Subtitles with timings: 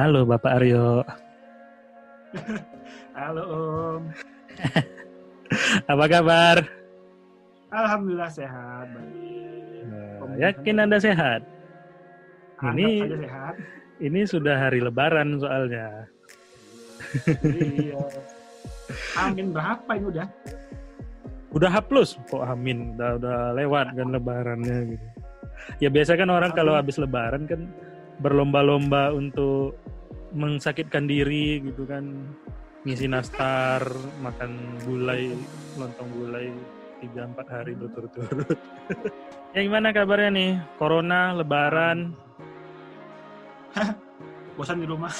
[0.00, 1.04] Halo Bapak Aryo.
[3.20, 4.02] Halo Om.
[5.92, 6.56] Apa kabar?
[7.68, 8.88] Alhamdulillah sehat.
[9.84, 11.44] Nah, yakin Anda sehat?
[12.64, 13.54] Anggap Ini sehat.
[14.00, 16.08] ini sudah hari lebaran soalnya.
[17.44, 18.00] Iya.
[19.20, 20.26] Amin berapa ini udah?
[21.52, 25.06] Udah hapus kok amin, udah udah lewat kan lebarannya gitu.
[25.76, 27.68] Ya biasa kan orang kalau habis lebaran kan
[28.20, 29.76] berlomba-lomba untuk
[30.36, 32.04] mengsakitkan diri gitu kan.
[32.80, 33.84] Ngisi nastar,
[34.24, 35.36] makan gulai,
[35.76, 36.48] lontong gulai
[37.04, 38.56] 3 4 hari berturut-turut.
[39.56, 40.50] ya gimana kabarnya nih?
[40.80, 42.16] Corona, lebaran,
[44.56, 45.12] Bosan di rumah.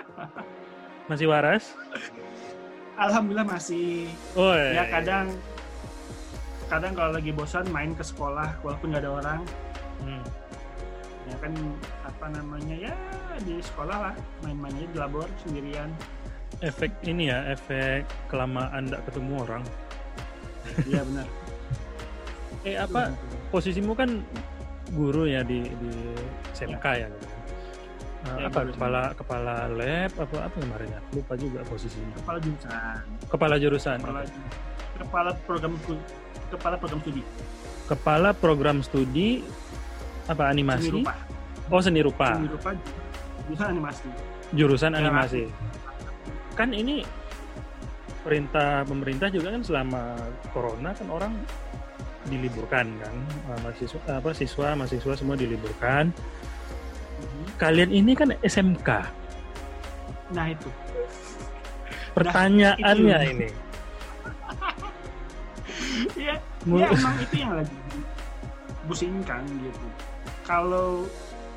[1.10, 1.74] masih waras?
[3.00, 4.12] Alhamdulillah masih.
[4.36, 5.32] Oh, Ya kadang
[6.70, 9.40] kadang kalau lagi bosan main ke sekolah walaupun nggak ada orang
[10.00, 10.24] Hmm.
[11.30, 11.52] Ya kan
[12.02, 12.94] apa namanya ya
[13.46, 15.90] di sekolah lah main-main aja di labor sendirian.
[16.60, 19.62] Efek ini ya efek kelamaan tidak ketemu orang.
[20.86, 21.28] Iya benar.
[22.60, 23.08] Eh apa
[23.48, 24.20] posisimu kan
[24.92, 25.92] guru ya di di
[26.52, 27.26] SMK ya, gitu.
[28.20, 31.00] Nah, Ya, apa kepala kepala lab apa apa kemarin ya?
[31.16, 32.20] Lupa juga posisinya.
[32.20, 33.00] Kepala jurusan.
[33.32, 34.20] Kepala jurusan kepala
[35.00, 35.72] kepala program
[36.52, 37.22] kepala program studi.
[37.88, 39.40] Kepala program studi
[40.30, 40.88] apa seni animasi?
[40.94, 41.14] rupa.
[41.70, 42.28] Oh seni rupa.
[42.34, 42.70] Seni rupa
[43.46, 44.08] jurusan animasi.
[44.50, 45.42] Jurusan Animasi.
[46.54, 47.06] kan ini
[48.20, 50.02] perintah pemerintah juga kan selama
[50.50, 51.32] corona kan orang
[52.28, 53.14] diliburkan kan
[53.64, 56.10] mahasiswa apa siswa mahasiswa semua diliburkan.
[56.10, 57.44] Mhm.
[57.56, 58.88] kalian ini kan SMK
[60.30, 60.70] nah itu.
[62.10, 63.30] Pertanyaannya itu.
[63.34, 63.48] ini.
[66.16, 66.34] Iya,
[66.68, 67.76] Mu- ya emang itu yang lagi
[68.86, 69.86] pusingkan gitu.
[70.50, 71.06] Kalau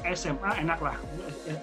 [0.06, 0.94] SMA enak lah,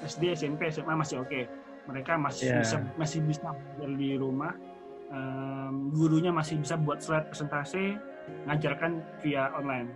[0.03, 1.47] SD, SMP, SMA masih oke.
[1.87, 2.59] Mereka masih Iya.
[2.59, 4.51] bisa masih bisa belajar di rumah.
[5.11, 7.95] Em, gurunya masih bisa buat slide presentasi,
[8.47, 9.91] ngajarkan via online,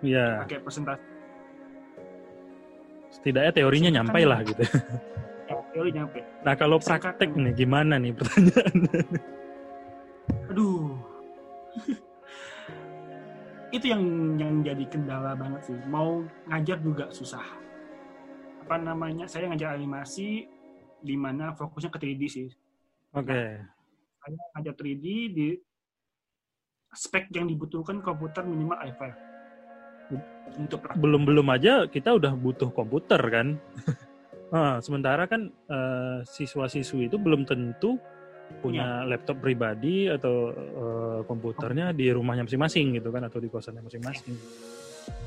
[0.00, 1.02] ya pakai presentasi.
[3.12, 4.62] setidaknya teorinya Kan- nyampe lah gitu
[5.44, 6.18] Ya, teori nyampe.
[6.40, 8.72] nah kalau praktek nih gimana nih pertanyaan
[10.48, 10.96] Aduh.
[13.72, 14.02] Itu yang
[14.36, 15.78] yang jadi kendala banget sih.
[15.88, 17.42] Mau ngajar juga susah.
[18.62, 19.26] Apa namanya?
[19.26, 20.46] Saya ngajar animasi
[21.02, 22.48] di mana fokusnya ke 3D sih.
[23.12, 23.42] oke
[24.22, 25.48] Saya ngajar 3D di
[26.94, 29.02] spek yang dibutuhkan komputer minimal i5
[30.60, 33.56] untuk belum belum aja kita udah butuh komputer kan
[34.52, 37.96] Ah, sementara kan eh, siswa-siswi itu belum tentu
[38.60, 44.34] punya laptop pribadi atau eh, komputernya di rumahnya masing-masing gitu kan atau di kosannya masing-masing.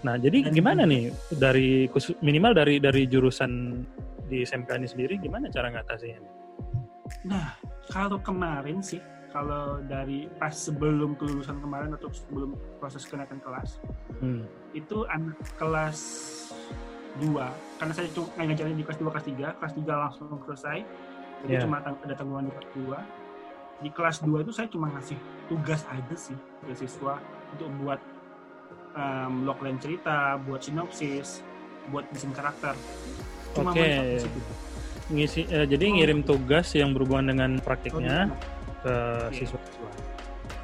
[0.06, 1.90] Nah, jadi gimana nih dari
[2.22, 3.81] minimal dari dari jurusan
[4.25, 6.22] di SMK ini sendiri gimana cara ngatasinnya?
[7.25, 7.58] Nah,
[7.91, 13.81] kalau kemarin sih, kalau dari pas sebelum kelulusan kemarin atau sebelum proses kenaikan kelas,
[14.24, 14.47] Hmm.
[14.72, 16.00] itu anak kelas
[17.19, 20.78] 2 karena saya cuma ngajarin di kelas 2 kelas 3 kelas 3 langsung selesai
[21.44, 21.63] jadi Yeah.
[21.68, 25.18] cuma ada tanggungan di kelas 2 di kelas 2 itu saya cuma ngasih
[25.51, 27.19] tugas aja sih ke siswa
[27.51, 28.00] untuk buat
[28.96, 31.44] um, logline cerita buat sinopsis
[31.91, 32.73] buat desain karakter
[33.53, 34.19] cuma Oke.
[34.19, 34.40] situ.
[35.06, 35.94] Ngisi eh, jadi Oh.
[36.01, 38.17] ngirim tugas yang berhubungan dengan Oh, praktiknya
[38.81, 38.96] ke
[39.29, 39.38] Oke.
[39.38, 39.90] siswa-siswa.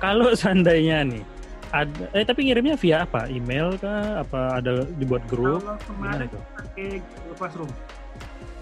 [0.01, 1.23] Kalau seandainya nih
[1.71, 3.29] ada eh tapi ngirimnya via apa?
[3.31, 4.25] Email kah?
[4.25, 5.61] Apa ada dibuat grup?
[5.61, 6.27] kalau kemarin
[6.57, 6.99] pakai
[7.38, 7.71] Classroom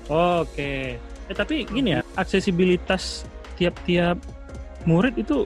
[0.09, 0.97] Oke.
[1.29, 4.17] Eh tapi gini ya, aksesibilitas tiap-tiap
[4.89, 5.45] murid itu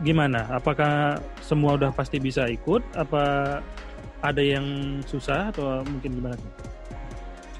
[0.00, 0.48] gimana?
[0.48, 2.80] Apakah semua udah pasti bisa ikut?
[2.96, 3.60] Apa
[4.24, 4.64] ada yang
[5.04, 6.36] susah atau mungkin gimana?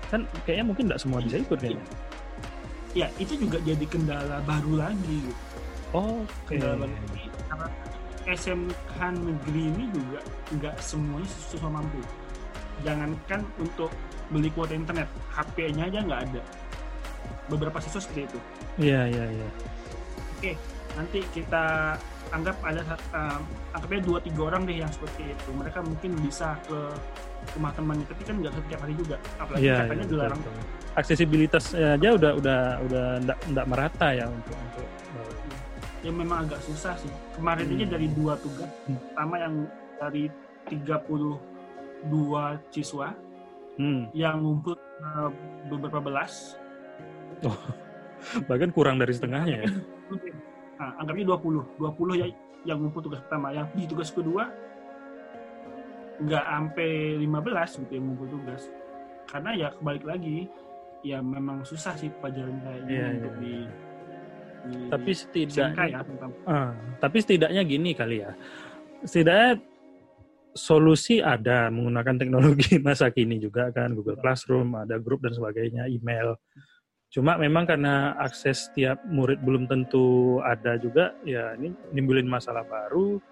[0.08, 1.84] Kan kayaknya mungkin nggak semua bisa ikut kayaknya.
[2.94, 5.42] ya itu juga jadi kendala baru lagi gitu.
[5.90, 6.54] Oke.
[6.54, 7.68] kendala baru lagi karena
[8.24, 10.20] SMK negeri ini juga
[10.54, 11.98] nggak semuanya siswa mampu
[12.86, 13.90] jangankan untuk
[14.30, 16.40] beli kuota internet HP-nya aja nggak ada
[17.46, 18.38] beberapa siswa seperti itu
[18.80, 19.48] Iya iya iya.
[20.94, 21.96] nanti kita
[22.30, 22.82] anggap ada
[23.12, 23.40] um,
[23.72, 26.78] anggapnya dua tiga orang deh yang seperti itu mereka mungkin bisa ke
[27.54, 29.76] rumah temannya tapi kan nggak setiap hari juga apalagi Iya.
[29.84, 30.54] katanya iya, dilarang betul.
[30.94, 33.04] Aksesibilitas aja udah udah udah
[33.50, 34.86] nggak merata ya untuk untuk
[36.04, 37.92] ya memang agak susah sih kemarin aja Hmm.
[37.96, 38.96] dari dua tugas Hmm.
[39.00, 39.54] pertama yang
[39.96, 40.24] dari
[40.68, 41.40] 32
[42.70, 43.08] siswa
[43.76, 45.30] hmm, yang ngumpul uh,
[45.66, 46.54] beberapa belas
[48.48, 49.70] bahkan kurang dari setengahnya ya.
[50.80, 52.26] nah, anggapnya 20 20 ya
[52.64, 54.48] yang ngumpul tugas pertama yang di tugas kedua
[56.22, 58.70] nggak sampai 15 gitu yang ngumpul tugas
[59.28, 60.46] karena ya kebalik lagi
[61.04, 63.42] ya memang susah sih pelajaran kayak gini Iya, untuk iya.
[63.42, 63.54] di,
[64.64, 68.32] di Tapi setidaknya ya tentang Ah, tapi setidaknya gini kali ya.
[69.04, 69.60] Setidaknya
[70.56, 76.40] solusi ada menggunakan teknologi masa kini juga kan Google Classroom, ada grup dan sebagainya, email.
[77.14, 83.22] Cuma memang karena akses tiap murid belum tentu ada juga, ya ini nimbulin masalah baru.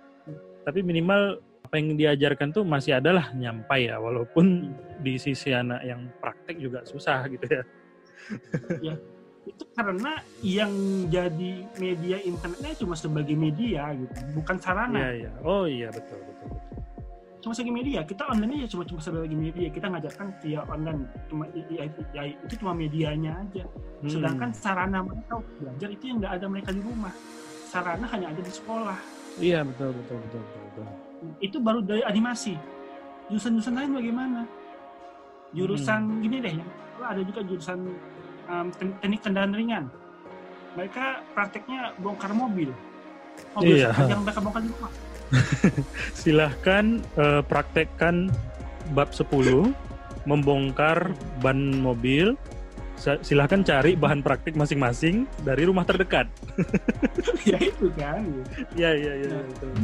[0.62, 4.70] Tapi minimal apa yang diajarkan tuh masih adalah nyampai ya, walaupun
[5.02, 8.94] di sisi anak yang praktek juga susah gitu ya.
[9.42, 10.70] itu karena yang
[11.10, 15.30] jadi media internetnya cuma sebagai media gitu bukan sarana Iya iya.
[15.42, 16.46] Oh iya betul betul.
[16.54, 16.81] betul.
[17.42, 18.00] Cuma sebagai media.
[18.06, 19.66] Kita online ya cuma cuma sebagai media.
[19.68, 21.10] Kita ngajarkan via online.
[21.26, 21.84] Cuma ya,
[22.14, 23.66] ya, itu cuma medianya aja.
[24.02, 24.10] Hmm.
[24.10, 27.14] sedangkan sarana mereka belajar itu yang nggak ada mereka di rumah.
[27.70, 28.98] Sarana hanya ada di sekolah.
[29.42, 30.62] Iya betul betul betul betul.
[30.70, 30.86] betul.
[31.38, 32.54] itu baru dari animasi.
[33.30, 34.40] Jurusan-jurusan lain bagaimana?
[35.54, 36.20] Jurusan Hmm.
[36.22, 36.70] gini deh yang
[37.02, 37.78] ada juga jurusan
[38.50, 39.84] um, teknik kendaraan ringan.
[40.74, 42.74] Mereka prakteknya bongkar mobil.
[43.54, 43.94] Mobil Iya.
[44.10, 44.90] yang mereka bongkar di rumah
[46.20, 48.28] silahkan eh, praktekkan
[48.92, 49.72] bab 10
[50.28, 51.12] membongkar
[51.42, 52.38] ban mobil.
[53.02, 56.30] Silahkan cari bahan praktik masing-masing dari rumah terdekat.
[57.42, 58.22] Ya itu kan.
[58.78, 59.74] Ya ya ya betul.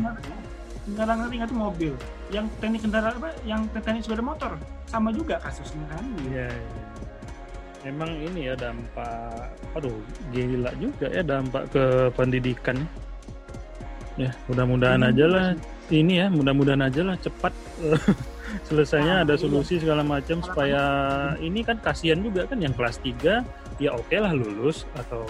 [0.86, 1.92] kendaraan ringan itu mobil.
[2.30, 3.30] Yang teknik kendaraan apa?
[3.42, 4.52] Yang teknik sepeda motor.
[4.86, 6.04] Sama juga kasusnya kan.
[6.30, 7.90] Ya, ya.
[7.90, 9.98] emang ini ya dampak aduh
[10.30, 11.84] gila juga ya dampak ke
[12.14, 12.78] pendidikan
[14.18, 15.08] ya mudah-mudahan Hmm.
[15.08, 15.46] aja lah
[15.88, 17.54] ini ya mudah-mudahan aja lah cepat
[18.68, 19.40] selesainya Ah, ada iya.
[19.40, 20.82] solusi segala macam supaya
[21.38, 23.44] ini kan kasihan juga kan yang kelas 3
[23.78, 25.24] ya oke lah lulus atau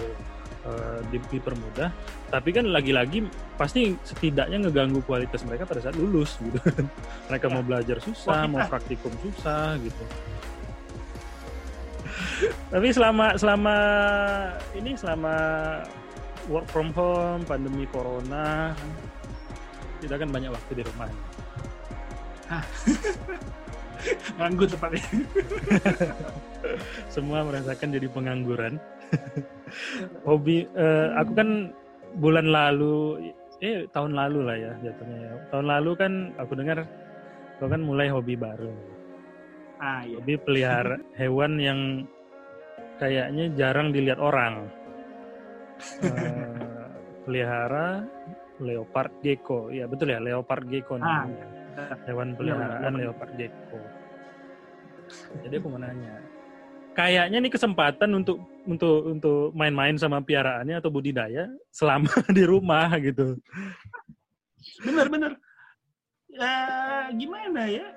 [1.07, 1.89] di- dipermudah
[2.29, 3.25] tapi kan lagi-lagi
[3.57, 6.59] pasti setidaknya ngeganggu kualitas mereka pada saat lulus gitu
[7.31, 7.53] mereka Ya.
[7.55, 10.03] mau belajar susah Wah, mau praktikum susah gitu
[12.73, 13.75] tapi selama selama
[14.75, 15.33] ini selama
[16.49, 18.73] work from home pandemi corona
[20.01, 21.07] kita kan banyak waktu di rumah
[24.41, 25.05] nganggur tepatnya
[27.13, 28.77] semua merasakan jadi pengangguran.
[30.27, 31.49] Hobi, eh, aku kan
[32.17, 33.29] bulan lalu,
[33.61, 35.17] eh tahun lalu lah ya jatuhnya.
[35.17, 35.31] ya.
[35.53, 36.85] Tahun lalu kan aku dengar
[37.59, 38.71] kau kan mulai hobi baru.
[39.83, 41.79] ah iya Hobi pelihara hewan yang
[42.99, 44.67] kayaknya jarang dilihat orang.
[45.79, 46.87] Eh,
[47.23, 48.03] pelihara
[48.59, 51.47] leopard gecko, ya betul ya leopard gecko Ah, namanya.
[52.03, 52.99] hewan Iya, peliharaan benar.
[52.99, 53.79] leopard gecko.
[55.41, 56.13] Jadi aku mau nanya,
[56.93, 58.37] kayaknya nih kesempatan untuk
[58.67, 63.39] untuk untuk main-main sama piaraannya atau budidaya selama di rumah gitu.
[64.83, 65.31] bener bener
[66.29, 66.53] ya
[67.15, 67.87] gimana ya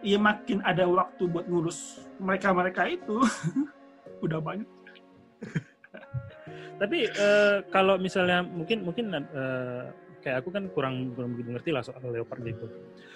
[0.00, 3.20] ya makin ada waktu buat ngurus mereka mereka itu
[4.24, 4.66] udah banyak
[6.74, 9.84] Tapi eh, kalau misalnya mungkin mungkin eh,
[10.20, 12.66] kayak aku kan kurang kurang begitu ngerti lah soal leopard gecko.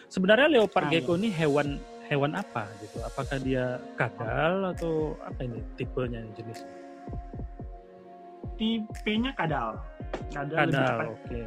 [0.09, 1.77] Sebenarnya leopard Ah, gecko ini hewan
[2.07, 3.03] hewan apa gitu?
[3.03, 6.65] Apakah dia kadal atau apa ini tipenya jenis?
[8.59, 9.79] tipenya kadal
[10.35, 11.41] kadal, Kadal, oke.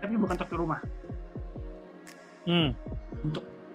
[0.00, 0.80] tapi bukan toke rumah
[2.48, 2.72] Hmm,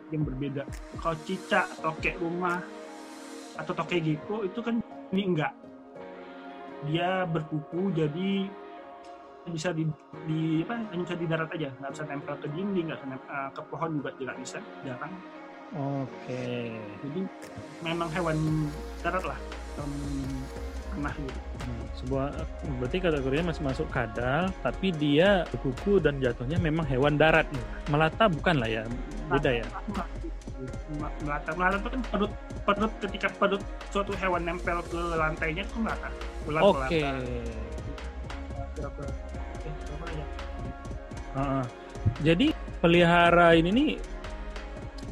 [0.10, 0.64] yang berbeda
[0.98, 2.58] kalau cicak toke rumah
[3.54, 4.82] atau toke gecko itu kan
[5.14, 5.54] ini enggak
[6.90, 8.30] dia berkuku jadi
[9.50, 9.90] bisa di,
[10.30, 13.30] di apa hanya bisa di darat aja nggak bisa nempel ke dinding nggak bisa nempel,
[13.34, 15.14] eh, ke pohon juga tidak bisa jarang
[15.74, 16.46] oke.
[17.02, 17.22] jadi
[17.82, 18.38] memang hewan
[19.02, 19.40] darat lah
[20.92, 22.34] tanah gitu Hmm, sebuah
[22.82, 27.66] berarti kategorinya masih masuk kadal, tapi dia kuku dan jatuhnya memang hewan darat nih.
[27.94, 28.84] Melata bukan lah ya,
[29.30, 29.66] beda ya.
[31.22, 35.84] Melata melata itu kan perut perut ketika perut suatu hewan nempel ke lantainya itu Oke.
[35.84, 36.10] melata
[36.46, 37.54] berapa eh,
[38.78, 39.02] berapa
[40.14, 40.26] ya
[41.32, 41.66] Heeh.
[42.28, 42.48] Jadi
[42.84, 43.90] pelihara ini nih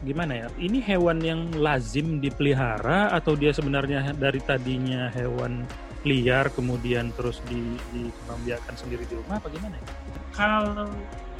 [0.03, 0.47] gimana ya?
[0.59, 5.63] Ini hewan yang lazim dipelihara atau dia sebenarnya dari tadinya hewan
[6.07, 7.59] liar kemudian terus di
[7.91, 9.87] dikembangbiakan sendiri di rumah apa gimana ya?
[10.31, 10.87] kalau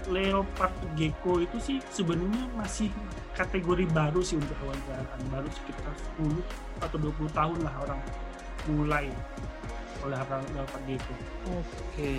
[0.10, 2.89] leopard gecko itu sih sebenarnya masih
[3.38, 8.00] kategori baru sih untuk hewan peliharaan baru sekitar 10 atau 20 tahun lah orang
[8.68, 9.06] mulai
[10.01, 11.13] pelihara leopard gecko
[11.50, 12.13] Oke.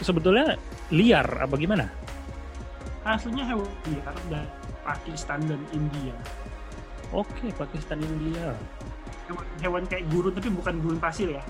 [0.00, 0.56] Sebetulnya
[0.88, 1.88] liar apa gimana?
[3.00, 4.48] aslinya hewan liar dari
[4.84, 6.12] Pakistan dan India
[7.10, 8.54] Oke, Pakistan India.
[9.26, 11.42] hewan, hewan kayak gurun tapi bukan gurun pasir ya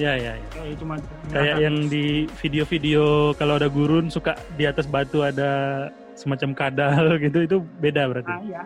[0.00, 0.48] Ya, ya, ya.
[0.48, 0.94] kayak cuma
[1.28, 5.50] Kayak yang di video-video kalau ada gurun suka di atas batu ada
[6.16, 8.32] semacam kadal gitu, itu beda berarti.
[8.32, 8.62] ah ya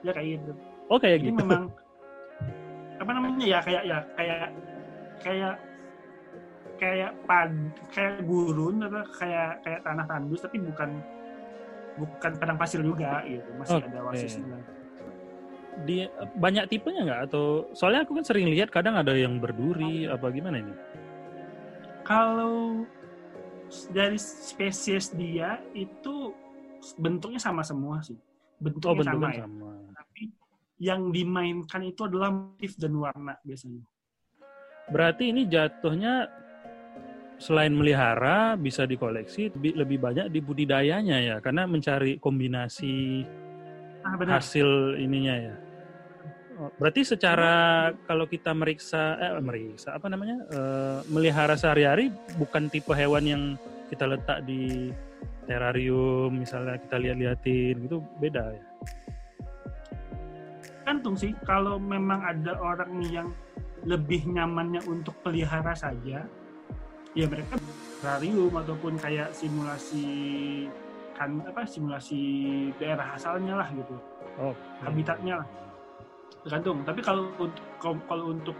[0.00, 0.52] ya kayak gitu
[0.88, 1.44] Oh, kayak Jadi gitu.
[1.44, 1.68] memang
[2.96, 4.48] bentuknya ya kayak ya kayak
[5.20, 5.54] kayak
[6.78, 7.52] kayak pad
[7.92, 10.90] kayak gurun atau kayak kayak tanah tandus tapi bukan
[11.98, 13.86] bukan padang pasir juga gitu masih Oke.
[13.90, 14.56] ada wasisnya
[15.86, 20.26] Di banyak tipenya nggak atau soalnya aku kan sering lihat kadang ada yang berduri apa
[20.34, 20.74] gimana ini?
[22.08, 22.88] kalau
[23.92, 26.32] dari spesies dia itu
[26.96, 28.16] bentuknya sama semua sih
[28.56, 29.70] bentuknya, Oh bentuknya sama ya sama.
[29.92, 30.22] tapi
[30.80, 33.84] yang dimainkan itu adalah motif dan warna biasanya
[34.88, 36.32] Berarti ini jatuhnya
[37.36, 43.20] selain melihara bisa dikoleksi lebih, lebih banyak di budidayanya ya karena mencari kombinasi
[44.00, 45.54] ah benar hasil ininya ya.
[46.58, 53.24] Berarti secara kalau kita meriksa eh meriksa apa namanya eh, melihara sehari-hari bukan tipe hewan
[53.24, 53.42] yang
[53.86, 54.90] kita letak di
[55.48, 58.64] terrarium misalnya kita lihat-liatin gitu beda ya.
[60.60, 63.28] tergantung sih kalau memang ada orang yang
[63.88, 66.28] lebih nyamannya untuk pelihara saja
[67.16, 67.56] ya mereka
[68.04, 70.04] terrarium ataupun kayak simulasi
[71.16, 72.20] kan apa simulasi
[72.78, 73.96] daerah asalnya lah gitu.
[74.38, 74.54] Oh,
[74.86, 75.48] habitatnya lah
[76.38, 78.56] tergantung tapi kalau untuk kalau- untuk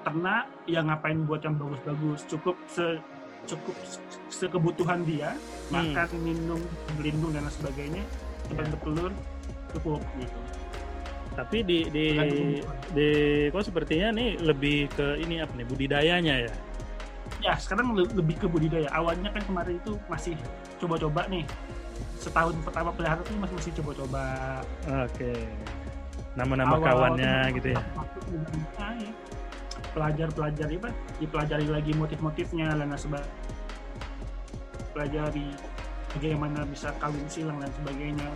[0.00, 2.98] ternak ya ngapain buat yang bagus-bagus cukup se
[3.44, 5.34] cukup se- sekebutuhan dia
[5.68, 5.90] Hmm.
[5.92, 6.60] makan minum
[6.94, 8.02] berlindung dan lain sebagainya
[8.46, 8.70] tempat Ya.
[8.72, 9.12] bertelur
[9.72, 10.38] cukup gitu
[11.36, 12.06] Tapi di di
[12.90, 13.08] di
[13.50, 16.52] kok sepertinya nih lebih ke ini apa nih budidayanya ya.
[17.42, 20.32] ya sekarang le- lebih ke budidaya awalnya kan kemarin itu masih
[20.78, 21.44] coba-coba nih
[22.16, 24.22] setahun pertama pelihara tuh masih masih coba-coba
[25.04, 25.34] Oke.
[26.36, 27.80] Nama-nama kawannya gitu ya.
[27.80, 29.10] ya.
[29.96, 33.24] pelajar-pelajar apa dipelajari lagi motif-motifnya dan sebagainya
[34.92, 35.48] pelajari
[36.12, 38.28] bagaimana bisa kawin silang dan sebagainya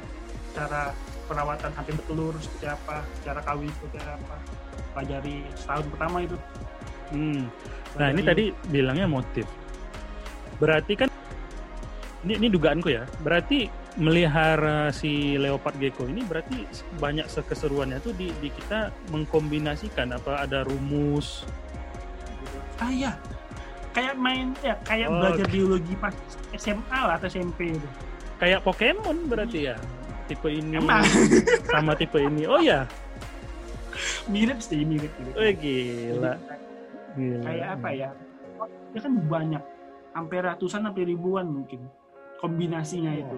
[0.57, 0.97] cara
[1.29, 4.37] perawatan sampai bertelur seperti apa cara kawin seperti apa
[4.97, 6.37] pelajari setahun pertama itu
[7.11, 7.51] Hmm.
[7.99, 9.43] Nah, ini Pelajari- tadi bilangnya motif.
[10.63, 11.11] Berarti kan
[12.23, 13.03] ini ini dugaanku ya.
[13.19, 13.67] Berarti
[14.01, 16.65] melihara si leopard gecko ini berarti
[16.97, 21.45] banyak keseruannya tuh di, di kita mengkombinasikan apa ada rumus
[22.81, 23.13] ah iya
[23.93, 25.53] kayak main ya kayak Oh, belajar oke.
[25.53, 26.15] biologi pas
[26.57, 27.89] SMA lah atau SMP itu
[28.41, 29.77] kayak Pokemon berarti ya.
[30.25, 31.03] Tipe ini emang
[31.75, 32.47] sama tipe ini.
[32.49, 32.87] Oh ya.
[34.31, 36.33] mirip sih mirip mirip Oh gila.
[37.19, 37.43] Gila.
[37.45, 38.09] kayak apa ya
[38.95, 39.63] ya kan banyak
[40.15, 41.85] sampai ratusan sampai ribuan mungkin
[42.39, 43.37] kombinasinya itu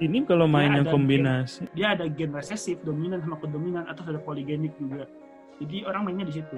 [0.00, 1.68] Ini kalau mainnya ada kombinasi.
[1.70, 5.04] dia ada gen resesif dominan sama kedominan atau ada poligenik juga.
[5.60, 6.56] Jadi orang mainnya di situ.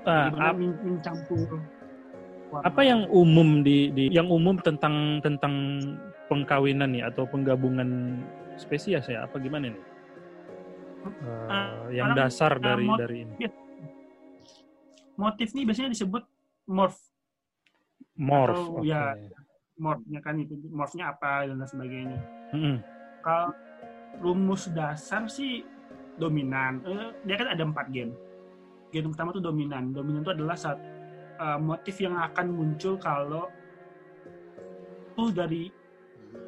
[0.00, 1.60] Gimana ap- men- mencampur
[2.50, 2.64] warna.
[2.64, 5.80] apa yang umum di, di yang umum tentang tentang
[6.26, 8.20] pengkawinan nih atau penggabungan
[8.56, 9.24] spesies ya?
[9.24, 9.80] Apa gimana nih?
[9.80, 9.88] Eh,
[11.48, 13.34] Ah, yang orang- dasar ah, dari dari ini.
[15.16, 16.24] motif nih biasanya disebut
[16.66, 17.00] morph.
[18.14, 18.84] Morph atau oke.
[18.84, 19.16] ya-
[19.80, 22.20] morphnya kan itu morphnya apa dan lain sebagainya.
[22.52, 22.76] Mm-mm.
[23.20, 23.54] kalau
[24.20, 25.64] rumus dasar sih
[26.20, 26.84] dominan.
[26.84, 28.12] Eh, dia kan ada empat gen.
[28.92, 29.96] Gen pertama tuh dominan.
[29.96, 30.76] Dominan itu adalah saat
[31.40, 33.48] eh, motif yang akan muncul kalau
[35.16, 35.64] itu dari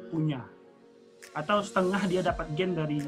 [0.09, 0.41] punya.
[1.33, 3.01] Atau setengah dia dapat gen dari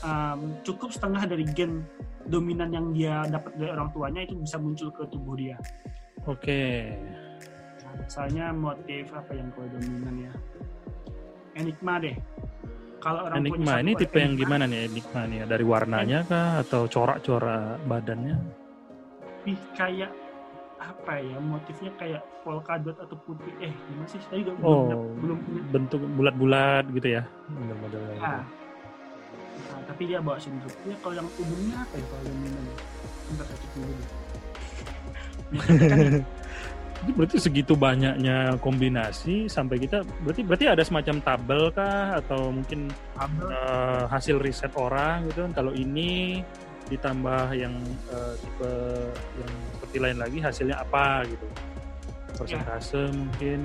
[0.00, 1.84] em, cukup setengah dari gen
[2.28, 5.56] dominan yang dia dapat dari orang tuanya itu bisa muncul ke tubuh dia.
[6.28, 6.96] Oke
[7.98, 10.32] misalnya motif apa yang kalau dominan ya?
[11.56, 12.16] Enigma deh.
[13.00, 14.80] Kalau orang enigma ini tipe yang enigma, gimana nih?
[14.92, 16.60] Enigma nih dari warnanya kah?
[16.60, 18.36] Atau corak-corak badannya?
[19.40, 20.12] Lebih kayak
[20.76, 21.36] apa ya?
[21.40, 23.52] Motifnya kayak polkadot atau putih.
[23.64, 24.20] Eh gimana sih?
[24.28, 24.84] Saya juga Oh.
[24.84, 25.62] belum belum punya.
[25.72, 27.22] bentuk bulat-bulat gitu ya?
[27.48, 28.20] Model-model gitu.
[28.20, 28.44] Ah.
[29.60, 32.64] Nah, tapi dia bawa sindrom ya kalau yang umumnya apa ya kalau dominan
[33.28, 34.08] bentar saya cek dulu deh.
[37.00, 42.20] Ya, Jadi berarti segitu banyaknya kombinasi sampai kita berarti berarti ada semacam tabel kah?
[42.20, 45.52] Atau mungkin eh, hasil riset orang gitu kan?
[45.56, 46.44] Kalau ini
[46.92, 47.72] ditambah yang
[48.12, 48.72] eh, tipe
[49.40, 51.46] yang seperti lain lagi hasilnya apa gitu?
[52.36, 53.64] Persentase mungkin.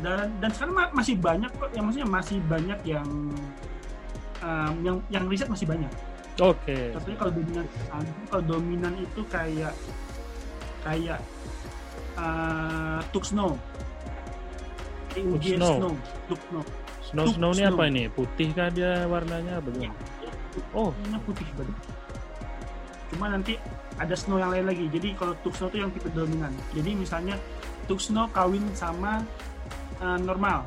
[0.00, 3.08] Dan dan sekarang ma- masih banyak kok yang maksudnya masih banyak yang
[4.44, 5.88] em, yang yang riset masih banyak.
[6.40, 6.92] Oke.
[6.92, 7.64] Contohnya kalau dominan
[8.28, 9.72] kalau dominan itu kayak
[10.84, 11.20] kayak
[12.18, 13.56] uh, Tuxno.
[15.16, 15.68] TUG Tuxno.
[15.68, 15.92] Snow.
[16.28, 16.60] Tuxno.
[17.06, 17.76] snow Tuk snow ini snow.
[17.76, 19.94] apa ini putih kah dia warnanya bagaimana
[20.74, 21.76] oh Warnanya putih banget.
[23.14, 23.54] Cuma nanti
[23.96, 24.84] ada snow yang lain lagi.
[24.90, 26.52] Jadi kalau Tuxno itu yang tipe dominan.
[26.74, 27.36] Jadi misalnya
[27.86, 29.22] Tuxno kawin sama
[30.02, 30.66] uh, normal.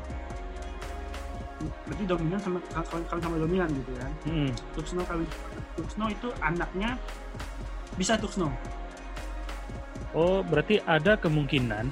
[1.60, 4.48] berarti dominan sama kawin, kawin sama dominan gitu kan Hmm.
[4.72, 5.28] Tuxno kawin
[5.76, 6.96] Tuxno itu anaknya
[8.00, 8.48] bisa Tuxno
[10.10, 11.86] Oh, berarti ada kemungkinan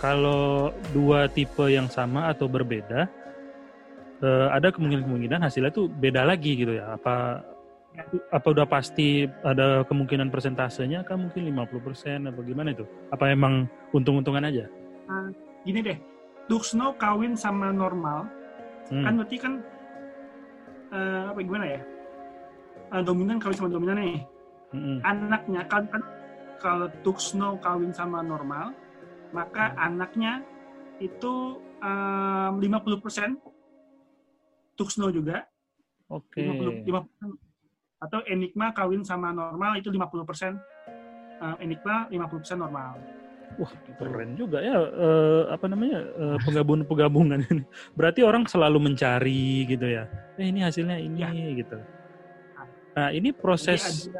[0.00, 3.04] kalau dua tipe yang sama atau berbeda,
[4.24, 6.96] eh, ada kemungkinan-kemungkinan hasilnya tuh beda lagi gitu ya?
[6.96, 7.44] Apa
[8.32, 12.88] apa udah pasti ada kemungkinan persentasenya kan mungkin 50% apa gimana itu?
[13.12, 14.64] Apa emang untung-untungan aja?
[15.60, 15.98] gini deh
[16.48, 18.24] Tuxno kawin sama normal
[18.90, 19.06] Hmm.
[19.06, 19.52] kan berarti kan
[20.90, 21.80] eh, apa gimana ya
[22.90, 24.18] Eh, dominan kawin sama dominan nih
[24.74, 24.98] Mm-mm.
[25.06, 26.02] anaknya kan, kan
[26.60, 28.76] kalau Tuxno kawin sama normal
[29.32, 30.44] maka anaknya
[31.00, 33.40] itu em, 50%
[34.76, 35.44] Tuxno juga
[36.10, 36.42] Oke.
[36.42, 37.36] 50, 50%.
[38.00, 40.56] atau Enigma kawin sama normal itu 50%
[41.40, 43.00] eh, Enigma 50% normal
[43.58, 43.66] Wah,
[43.98, 47.66] keren juga ya eh, apa namanya eh, penggabungan-penggabungan ini.
[47.98, 50.06] Berarti orang selalu mencari gitu ya.
[50.38, 51.34] Eh ini hasilnya ini Ya.
[51.58, 51.82] gitu.
[52.94, 54.14] Nah, ini proses Jadi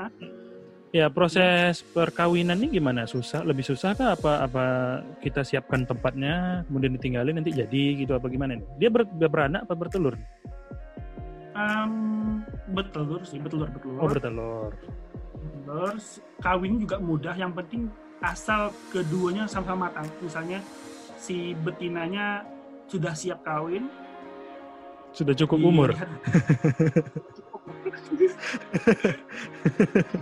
[0.00, 0.45] ada-
[0.94, 3.04] Ya proses perkawinan ini gimana?
[3.10, 4.64] Susah, lebih susah kah apa apa
[5.18, 8.66] kita siapkan tempatnya kemudian ditinggalin nanti jadi gitu apa gimana nih?
[8.78, 10.14] Dia ber, beranak apa bertelur?
[11.56, 12.44] em,
[12.76, 14.70] bertelur sih bertelur bertelur Oh bertelur.
[15.66, 17.88] Terus kawin juga mudah, yang penting
[18.20, 20.06] asal keduanya sama-sama matang.
[20.20, 20.60] Misalnya
[21.16, 22.44] si betinanya
[22.86, 23.88] sudah siap kawin,
[25.16, 25.90] Sudah cukup umur.
[25.96, 26.12] dilihat-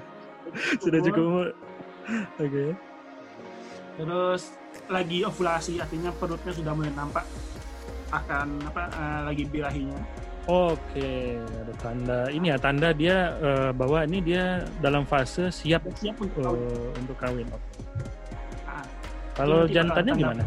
[0.83, 1.49] Sudah cukup umur.
[2.39, 2.75] Oke.
[3.95, 4.43] Terus
[4.91, 7.25] lagi ovulasi, artinya perutnya sudah mulai nampak
[8.13, 10.01] akan apa eh, lagi birahinya.
[10.45, 16.21] Oke, ada tanda ini ya tanda dia eh, bahwa ini dia dalam fase siap siap
[16.21, 16.69] untuk kawin.
[17.01, 17.47] untuk kawin.
[17.49, 17.69] Oke.
[18.69, 18.85] Ah,
[19.39, 20.45] Kalau jantannya tanda- gimana?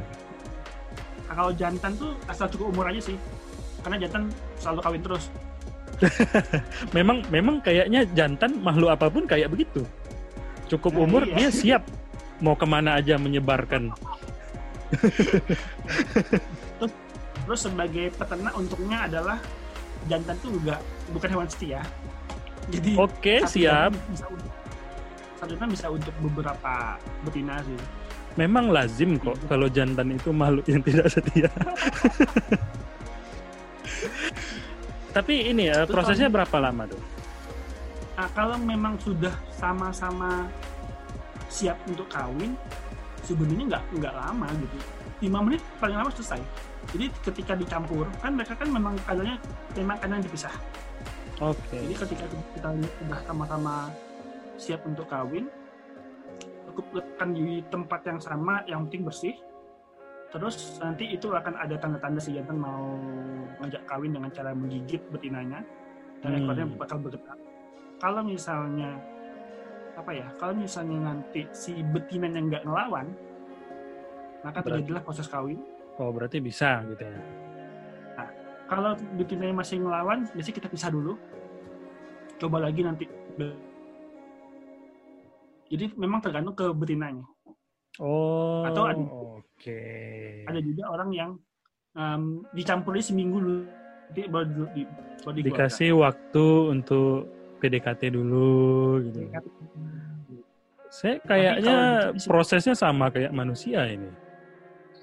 [1.27, 3.17] Nah, kalau jantan tuh asal cukup umur aja sih,
[3.81, 4.29] karena jantan
[4.61, 5.25] selalu kawin terus.
[6.97, 9.81] Memang memang kayaknya jantan makhluk apa pun kayak begitu.
[10.67, 11.35] Cukup Nah, umur iya.
[11.35, 11.83] dia siap
[12.37, 13.89] mau ke mana aja menyebarkan.
[17.47, 19.37] Terus sebagai peternak untungnya adalah
[20.05, 20.75] jantan tuh juga
[21.11, 21.81] bukan hewan setia.
[22.67, 23.91] Jadi Oke, satu siap.
[24.11, 24.51] bisa untuk
[25.37, 27.79] satu jantan bisa untuk beberapa betina sih.
[28.37, 31.49] Memang lazim kok kalau jantan itu makhluk yang tidak setia.
[35.17, 37.01] Tapi ini Terus prosesnya berapa lama tuh?
[38.17, 40.45] Nah, kalau memang sudah sama-sama
[41.49, 42.53] siap untuk kawin,
[43.25, 44.77] sebenarnya nggak nggak lama gitu.
[45.25, 46.37] 5 menit paling lama selesai.
[46.93, 49.41] Jadi ketika dicampur, kan mereka kan memang kadarnya
[49.73, 50.53] memang kandang dipisah.
[51.41, 51.81] Oke.
[51.81, 53.89] Jadi ketika kita sudah sama-sama
[54.61, 55.49] siap untuk kawin,
[56.69, 59.33] cukup letakkan di tempat yang sama, yang penting bersih.
[60.27, 62.99] Terus nanti itu akan ada tanda-tanda si jantan mau
[63.63, 65.63] ngajak kawin dengan cara menggigit betinanya
[66.19, 66.39] dan Hmm.
[66.43, 67.37] ekornya bakal bergetar.
[67.97, 68.99] Kalau misalnya
[69.95, 70.27] apa ya?
[70.37, 73.07] Kalau misalnya nanti si betinanya nggak ngelawan,
[74.43, 75.57] maka Berarti- terjadilah proses kawin.
[75.97, 77.21] Oh, berarti bisa gitu ya.
[78.67, 81.15] Kalau betinanya masih ngelawan, biasanya kita pisah dulu.
[82.35, 83.07] Coba lagi nanti.
[85.71, 87.23] Jadi memang tergantung ke betinanya.
[87.99, 88.61] Oh.
[88.63, 89.09] Atau ada-
[89.41, 89.81] Oke.
[90.45, 91.31] Ada juga orang yang
[91.93, 94.81] um, dicampuri seminggu dulu, nanti baru di, di,
[95.25, 95.37] baru.
[95.41, 97.25] Dikasih waktu untuk
[97.57, 99.19] PDKT dulu gitu.
[100.87, 101.77] Saya kayaknya
[102.13, 104.07] di- prosesnya sama kayak manusia ini.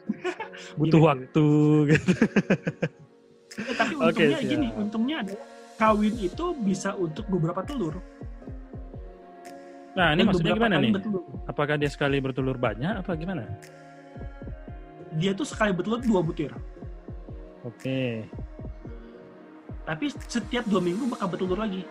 [0.79, 1.47] Butuh Gini, waktu
[1.91, 2.13] gitu.
[3.55, 4.51] Eh, tapi untungnya siap.
[4.51, 5.35] gini, untungnya ada
[5.75, 7.99] kawin itu bisa untuk beberapa telur.
[9.95, 10.93] Nah, ini Dan maksudnya gimana nih?
[10.95, 11.23] bertelur.
[11.47, 13.47] Apakah dia sekali bertelur banyak apa gimana?
[15.15, 16.51] Dia tuh sekali bertelur dua butir.
[17.63, 18.27] Oke.
[19.87, 21.87] Tapi setiap dua minggu bakal bertelur lagi.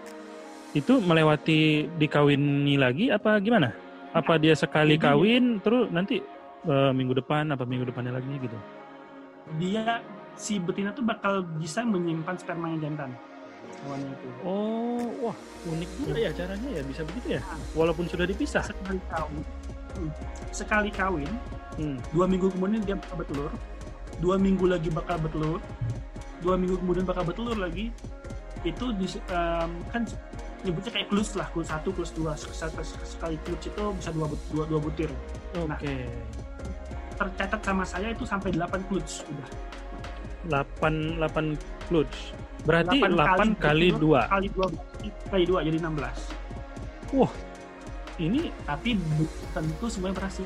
[0.76, 3.72] Itu melewati dikawini lagi apa gimana?
[4.12, 6.20] Apa dia sekali Jadi- kawin terus nanti
[6.64, 8.58] eh, minggu depan apa minggu depannya lagi gitu?
[9.60, 10.04] Dia
[10.36, 13.12] si betina tuh bakal bisa menyimpan spermanya jantan.
[13.84, 14.28] Hewannya itu.
[14.48, 17.42] Oh, wah unik juga ya caranya ya bisa begitu ya?
[17.76, 18.64] Walaupun sudah dipisah.
[18.64, 19.44] Sekali kawin.
[19.94, 20.12] Hmm.
[20.50, 21.32] Sekali kawin,
[21.74, 21.98] Hmm.
[22.14, 23.52] dua minggu kemudian dia bakal bertelur.
[24.22, 25.60] Dua minggu lagi bakal bertelur.
[26.40, 27.90] Dua minggu kemudian bakal bertelur lagi.
[28.64, 30.08] Itu di, em, kan
[30.64, 32.38] nyebutnya kayak klus lah, klus satu, klus dua.
[32.40, 32.72] Sekali,
[33.04, 35.12] sekali klus itu bisa dua, dua, dua butir.
[35.60, 35.76] Nah.
[35.76, 36.08] Oke.
[37.14, 39.50] Tercatat sama saya itu sampai 8 klus udah.
[40.50, 42.32] 8 8 clutch.
[42.64, 44.32] Berarti 8, 8 kali bertelur, 2.
[44.32, 44.68] Kali dua
[45.28, 46.18] kali dua jadi 16.
[48.14, 48.90] Ini Tapi
[49.52, 50.46] tentu semuanya berhasil.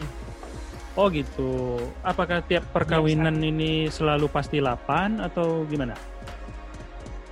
[0.98, 1.78] Oh gitu.
[2.02, 5.94] Apakah tiap perkawinan ini selalu pasti 8 atau gimana?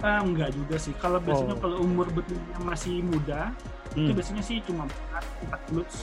[0.06, 0.94] Ah, enggak juga sih.
[0.96, 1.62] Kalau biasanya Oh.
[1.65, 3.50] kalau umur betina masih muda,
[3.91, 4.13] itu Hmm.
[4.13, 5.96] biasanya sih cuma 4, 4 kluts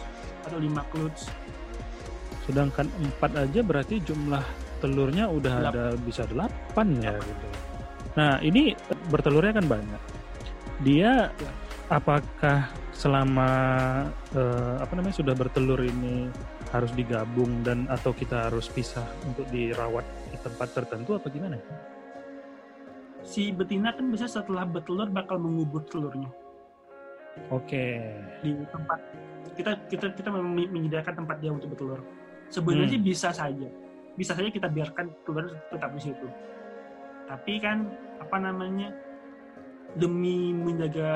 [0.43, 1.31] atau 5 kluts.
[2.43, 4.43] Sedangkan 4 aja berarti jumlah
[4.83, 7.47] telurnya udah Delap- ada bisa 8 ya gitu.
[8.13, 8.77] Nah, ini
[9.09, 10.03] bertelurnya kan banyak.
[10.85, 11.33] Dia
[11.89, 13.49] apakah selama
[14.37, 16.29] eh, apa namanya sudah bertelur ini
[16.73, 21.57] harus digabung dan atau kita harus pisah untuk dirawat di tempat tertentu apa gimana?
[23.23, 26.27] Si betina kan biasanya setelah bertelur bakal mengubur telurnya
[27.55, 28.03] Oke.
[28.43, 28.99] di tempat
[29.55, 32.01] kita kita kita menyediakan tempat dia untuk bertelur.
[32.51, 32.95] Sebenarnya Hmm.
[32.99, 33.69] sih bisa saja,
[34.17, 36.27] bisa saja kita biarkan telur tetap di situ.
[37.27, 38.95] Tapi kan apa namanya
[39.99, 41.13] demi menjaga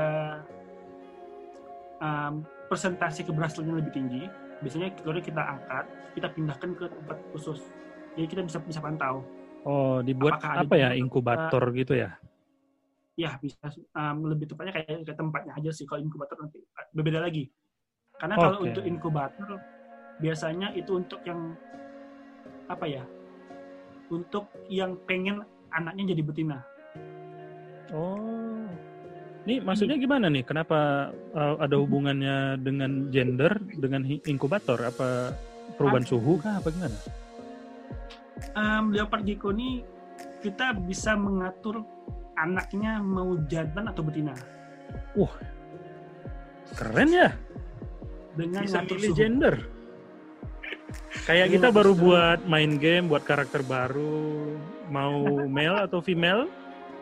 [2.03, 4.23] um, persentase keberhasilannya lebih tinggi,
[4.61, 5.85] biasanya telurnya kita angkat,
[6.19, 7.61] kita pindahkan ke tempat khusus.
[8.19, 9.25] Jadi kita bisa bisa pantau.
[9.66, 12.14] Oh, dibuat Apakah apa ya inkubator gitu ya?
[13.16, 16.61] ya bisa um, lebih tepatnya kayak ke tempatnya aja sih kalau inkubator nanti
[16.92, 17.49] berbeda lagi
[18.21, 18.64] karena kalau Oke.
[18.71, 19.51] untuk inkubator
[20.21, 21.57] biasanya itu untuk yang
[22.69, 23.05] apa ya
[24.12, 26.59] untuk yang pengen anaknya jadi betina
[27.94, 28.66] Oh.
[29.46, 30.42] Ini maksudnya gimana nih?
[30.42, 34.74] Kenapa uh, ada hubungannya dengan gender dengan inkubator?
[34.83, 35.31] Apa
[35.79, 36.59] perubahan suhu kah?
[36.59, 36.98] Apa gimana?
[38.57, 39.85] um, leopard gecko ini
[40.42, 41.83] kita bisa mengatur
[42.37, 44.37] anaknya mau jantan atau betina
[46.76, 47.31] Keren ya,
[48.37, 49.16] dengan bisa milih suhu.
[49.16, 49.55] gender.
[51.24, 52.02] Kayak Iya, kita baru bisa.
[52.05, 54.55] buat main game, buat karakter baru,
[54.90, 56.46] mau male atau female,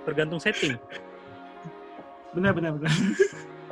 [0.05, 0.77] tergantung setting.
[2.35, 2.91] benar benar benar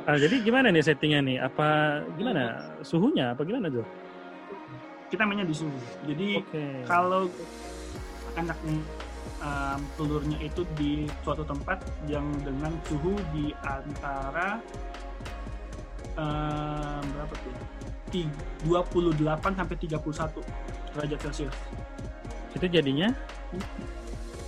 [0.03, 1.37] Ah, jadi gimana nih settingnya nih?
[1.39, 3.31] Apa gimana suhunya?
[3.31, 3.87] Apa gimana tuh?
[5.13, 5.77] kita mainnya di suhu
[6.09, 6.65] jadi Oke.
[6.89, 7.29] kalau
[8.33, 8.81] anaknya
[9.45, 11.77] um, telurnya itu di suatu tempat
[12.09, 14.57] yang dengan suhu di antara
[16.17, 17.53] um, berapa tuh?
[18.09, 18.33] Ti-
[18.65, 19.21] 28
[19.53, 20.01] sampai 31
[20.97, 21.57] derajat Celcius.
[22.57, 23.13] Itu jadinya?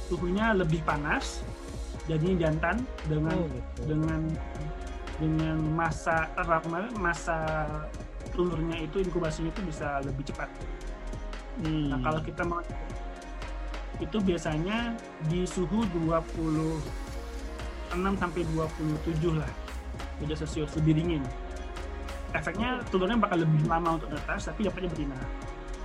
[0.06, 1.42] Suhunya lebih panas,
[2.06, 3.82] jadinya jantan dengan Oh, gitu.
[3.90, 4.22] dengan
[5.16, 6.28] dengan masa
[7.00, 7.66] masa
[8.36, 10.52] telurnya itu inkubasinya itu bisa lebih cepat.
[11.64, 11.96] Hmm.
[11.96, 12.60] Nah, kalau kita mau
[13.96, 14.92] itu biasanya
[15.32, 16.36] di suhu 26
[18.20, 19.48] sampai 27 lah
[20.20, 21.24] derajat Celcius lebih dingin.
[22.36, 25.16] Efeknya telurnya bakal lebih lama untuk netas tapi dapatnya betina.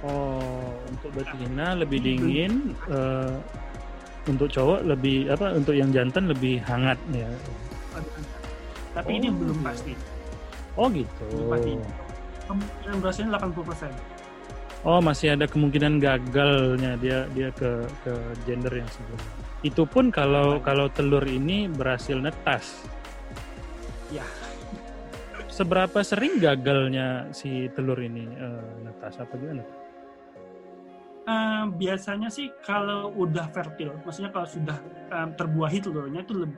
[0.02, 3.38] Oh, untuk betina lebih dingin, eh,
[4.28, 5.56] untuk cowok lebih apa?
[5.56, 7.28] Untuk yang jantan lebih hangat ya.
[8.90, 9.36] Tapi ini Oh.
[9.38, 9.92] belum pasti.
[10.76, 11.24] Oh gitu.
[11.30, 11.72] Belum pasti.
[12.50, 13.92] Kemungkinan berhasilnya 80%.
[14.80, 18.12] Oh masih ada kemungkinan gagalnya dia dia ke ke
[18.48, 19.30] gender yang sebelumnya.
[19.60, 22.88] Itu pun kalau kalau telur ini berhasil netas.
[24.08, 24.24] Ya.
[25.52, 29.60] Seberapa sering gagalnya si telur ini eh, netas apa gimana?
[31.20, 34.78] Eh, biasanya sih kalau udah fertil, maksudnya kalau sudah
[35.10, 36.56] em, terbuahi telurnya itu lebih,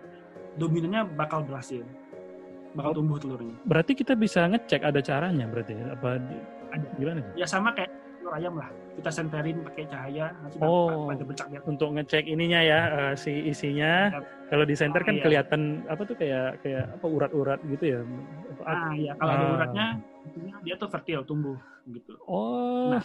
[0.55, 1.83] dominannya bakal berhasil,
[2.73, 2.97] bakal Oh.
[2.97, 3.59] tumbuh telurnya.
[3.67, 6.87] Berarti kita bisa ngecek ada caranya berarti apa di- Ada.
[6.97, 7.21] gimana?
[7.35, 11.11] Ya sama kayak telur ayam lah, kita senterin pakai cahaya, nanti Oh.
[11.11, 11.61] pada dia.
[11.67, 14.15] Untuk ngecek ininya ya eh, si isinya.
[14.47, 15.23] Kalau di center kan Iya.
[15.27, 18.01] kelihatan apa tuh kayak kayak apa urat-urat gitu ya.
[18.57, 19.55] Apa- Ah ya kalau ada Ah.
[19.59, 19.87] uratnya,
[20.23, 21.59] artinya dia tuh fertil tumbuh
[21.91, 22.15] gitu.
[22.25, 23.05] Oh, Nah,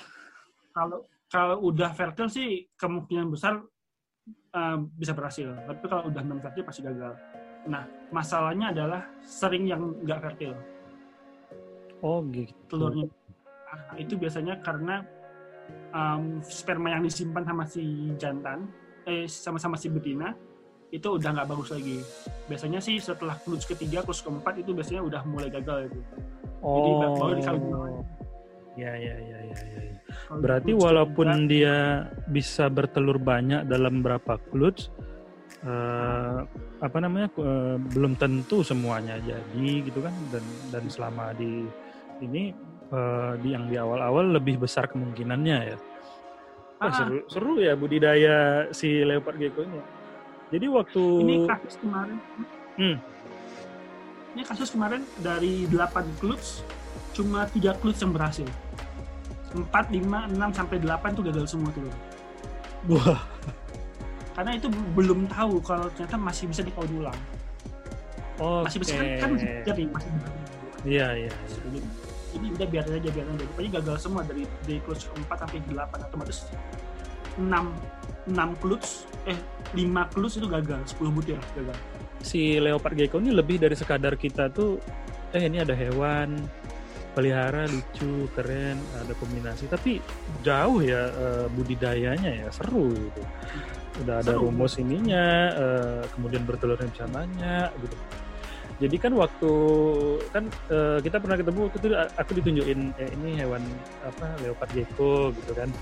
[0.71, 3.59] Kalau kalau udah fertil sih kemungkinan besar
[4.51, 7.13] em, bisa berhasil, tapi kalau udah non fertil pasti gagal.
[7.67, 10.55] Nah masalahnya adalah sering yang nggak fertil.
[11.99, 12.53] oh gitu.
[12.69, 13.09] telurnya
[13.67, 15.03] Ah, itu biasanya karena
[15.91, 18.63] um, sperma yang disimpan sama si jantan
[19.03, 20.31] eh sama-sama si betina
[20.87, 21.99] itu udah nggak bagus lagi
[22.47, 27.15] biasanya sih setelah klus ketiga klus keempat itu biasanya udah mulai gagal itu Jadi, Oh.
[27.19, 27.63] baru dikawin
[28.77, 29.79] Ya ya ya ya ya.
[29.89, 29.93] ya.
[30.37, 34.93] Berarti walaupun dia bisa bertelur banyak dalam berapa kluts,
[35.65, 36.37] eh,
[36.77, 41.65] apa namanya eh, belum tentu semuanya jadi gitu kan dan dan selama di
[42.21, 42.53] ini
[42.93, 45.77] eh, di yang di awal-awal lebih besar kemungkinannya ya.
[46.77, 46.93] Wah, Ah.
[46.93, 49.81] seru, seru ya budidaya si leopard gecko ini.
[50.53, 52.17] Jadi waktu ini kasus kemarin
[52.77, 52.97] Hmm.
[54.37, 56.61] ini kasus kemarin dari 8 klus
[57.17, 58.45] cuma tiga klus yang berhasil.
[59.57, 61.89] 4, 5, 6, sampai 8 tuh gagal semua tuh.
[62.93, 63.25] Wah.
[64.37, 67.19] Karena itu belum tahu kalau ternyata masih bisa dikawin ulang.
[68.37, 68.69] Oke.
[68.69, 70.27] masih bisa kan, kan masih jadi masih bisa.
[70.85, 71.31] Iya iya.
[71.49, 71.79] Jadi,
[72.37, 73.45] ini udah biarin aja biarin aja.
[73.49, 76.37] Pokoknya gagal semua dari dari clutch 4 sampai 8 otomatis
[77.41, 77.49] 6
[78.29, 79.37] 6 clutch eh
[79.73, 80.79] 5 clutch itu gagal.
[80.85, 81.77] 10 butir gagal.
[82.21, 84.77] Si leopard gecko ini lebih dari sekadar kita tuh
[85.33, 86.37] eh ini ada hewan
[87.17, 89.65] pelihara lucu keren ada kombinasi.
[89.65, 89.97] Tapi
[90.45, 93.21] jauh ya eh, budidayanya ya seru gitu.
[94.05, 94.53] Udah ada Seru.
[94.53, 95.25] rumus ininya
[95.57, 97.97] eh, kemudian bertelurnya bisa banyak gitu.
[98.77, 99.53] Jadi kan waktu
[100.29, 103.65] kan eh, kita pernah ketemu waktu itu aku ditunjukin eh, ini hewan
[104.05, 105.73] apa leopard gecko gitu kan.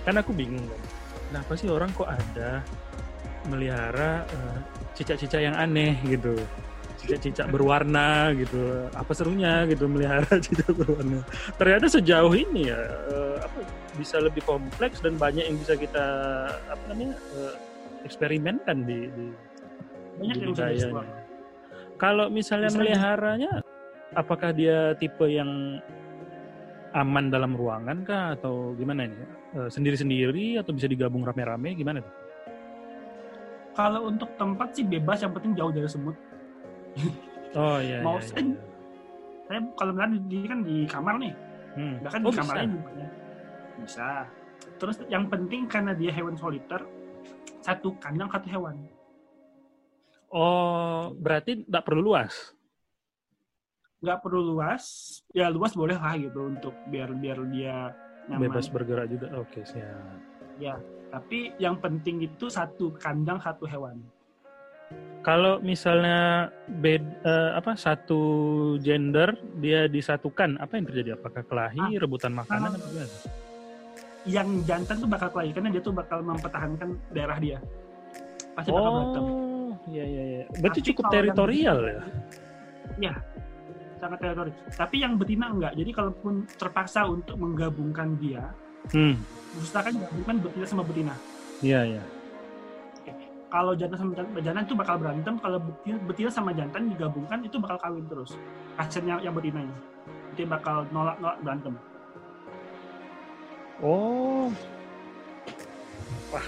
[0.00, 0.80] Kan aku bingung kan.
[1.28, 2.64] Kenapa sih orang kok ada
[3.46, 4.58] melihara eh,
[4.96, 5.94] cicak-cicak yang aneh?
[6.08, 6.32] gitu
[7.10, 11.26] cicak-cicak berwarna gitu apa serunya gitu melihara cicak berwarna
[11.58, 13.58] ternyata sejauh ini ya eh, apa
[13.98, 16.06] bisa lebih kompleks dan banyak yang bisa kita
[16.70, 17.54] apa namanya eh,
[18.06, 19.24] eksperimenkan di, di
[20.22, 20.78] banyak yang bisa budidayanya.
[20.78, 21.06] dieksplor
[22.00, 23.52] Kalau misalnya Bisa meliharanya,
[24.16, 25.84] apakah dia tipe yang
[26.96, 29.20] aman dalam ruangan kah atau gimana ini?
[29.52, 32.14] Eh, Sendiri-sendiri atau bisa digabung rame-rame gimana tuh?
[33.80, 36.16] kalau untuk tempat sih bebas yang penting jauh dari semut
[37.52, 37.98] Oh iya.
[38.00, 38.62] Mau iya, sen- iya.
[39.46, 41.34] saya kalau bilang di, kan di kamar nih
[41.70, 42.02] Hmm.
[42.02, 42.40] bahkan Oh, di bisa.
[42.42, 42.90] kamarnya juga
[43.80, 44.08] bisa
[44.76, 46.82] terus yang penting karena dia hewan soliter
[47.62, 48.76] satu kandang satu hewan
[50.30, 52.54] Oh, berarti tidak perlu luas.
[54.00, 54.82] nggak perlu luas
[55.30, 57.92] ya luas boleh lah gitu untuk biar biar dia
[58.30, 59.26] nyaman Bebas bergerak juga.
[59.36, 60.22] Oke, siap.
[61.10, 63.98] tapi yang penting itu satu kandang satu hewan
[65.20, 68.20] Kalau misalnya bed eh, apa satu
[68.78, 71.08] gender dia disatukan, apa yang terjadi?
[71.14, 72.76] Apakah kelahi, rebutan makanan Ah.
[72.76, 73.14] atau gimana?
[74.20, 77.56] yang jantan tuh bakal kelahi karena dia tuh bakal mempertahankan daerah dia
[78.52, 80.44] pasti bakal berantem Oh, iya iya iya.
[80.52, 82.00] Berarti Tapi cukup kalau yang teritorial ya.
[83.00, 83.14] ya
[83.96, 88.44] sangat teritori tapi yang betina enggak jadi kalaupun terpaksa untuk menggabungkan dia
[88.92, 89.16] Hmm,
[89.56, 91.14] usahakan gabungkan betina sama betina
[91.60, 92.02] iya iya.
[93.50, 97.56] Kalau jantan sama jantan, jantan itu bakal berantem kalau betina, betina sama jantan digabungkan itu
[97.58, 98.38] bakal kawin terus
[98.78, 99.74] hasilnya yang betinanya
[100.32, 101.74] itu bakal nolak nolak berantem
[103.80, 104.52] Oh.
[106.28, 106.46] Wah,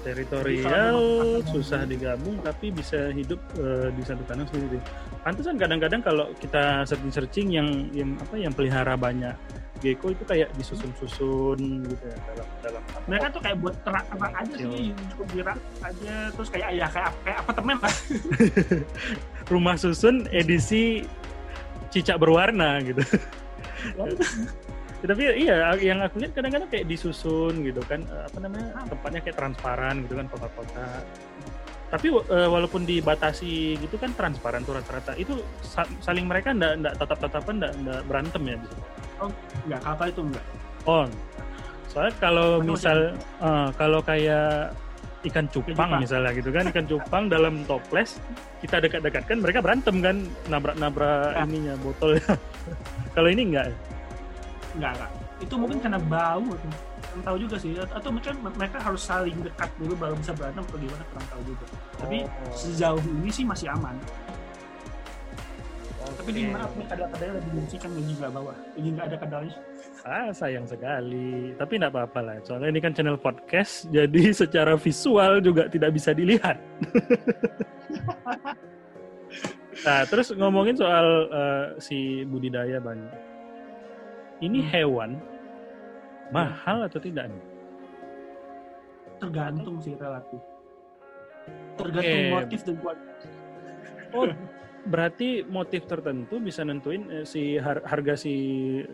[0.00, 0.96] teritorial
[1.44, 4.80] Jadi susah digabung tapi bisa hidup eh, di satu tanah sendiri.
[5.20, 9.36] Pantesan kadang-kadang kalau kita searching-searching yang yang apa yang pelihara banyak
[9.80, 14.26] gecko itu kayak disusun-susun gitu ya dalam dalam apa, mereka tuh kayak buat terak apa
[14.36, 17.94] aja sih cukup dirak aja terus kayak ya kayak kayak apartemen lah.
[19.52, 21.02] Rumah susun edisi
[21.90, 23.02] cicak berwarna gitu.
[25.00, 29.36] Tapi iya yang aku lihat kadang-kadang kayak disusun gitu kan eh, apa namanya tempatnya kayak
[29.40, 31.02] transparan gitu kan kotak-kotak
[31.90, 35.18] tapi eh, walaupun dibatasi gitu kan transparan tuh rata-rata.
[35.18, 38.68] Itu sa- saling mereka ndak ndak tatap-tatapan ndak ndak berantem ya di
[39.20, 39.26] situ?
[39.66, 40.44] enggak kalau itu enggak
[40.84, 41.04] oh
[41.86, 44.72] soalnya kalau misal eh, kalau kayak
[45.20, 48.16] ikan cupang misalnya gitu kan ikan cupang dalam toples
[48.58, 50.16] kita dekat-dekatkan mereka berantem kan
[50.48, 51.44] nabrak-nabrak Ya.
[51.44, 52.24] ininya botolnya
[53.14, 53.76] kalau ini enggak ya?
[54.72, 56.44] enggak enggak itu mungkin karena bau
[57.10, 60.78] kurang tahu juga sih atau mungkin mereka harus saling dekat dulu baru bisa berantem atau
[60.78, 61.64] gimana kurang tahu juga
[61.98, 62.54] tapi Oh.
[62.56, 63.96] sejauh ini sih masih aman
[66.00, 69.56] tapi di mana punya kadal-kadalnya lebih dibersihkan gaji nggak bawah gaji nggak ada kadalnya
[70.00, 71.52] Ah, sayang sekali.
[71.60, 72.36] Tapi enggak apa-apa lah.
[72.40, 76.56] Soalnya ini kan channel podcast, jadi secara visual juga tidak bisa dilihat.
[79.84, 82.96] nah, terus ngomongin soal eh, si budidaya Bang.
[84.40, 84.70] Ini Hmm.
[84.72, 85.10] hewan
[86.32, 87.44] mahal atau tidak nih?
[89.20, 90.40] tergantung sih relatif
[91.76, 92.32] tergantung Oke.
[92.32, 93.28] motif dan kualitas
[94.16, 94.24] Oh,
[94.86, 98.32] berarti motif tertentu bisa nentuin eh, si har- harga si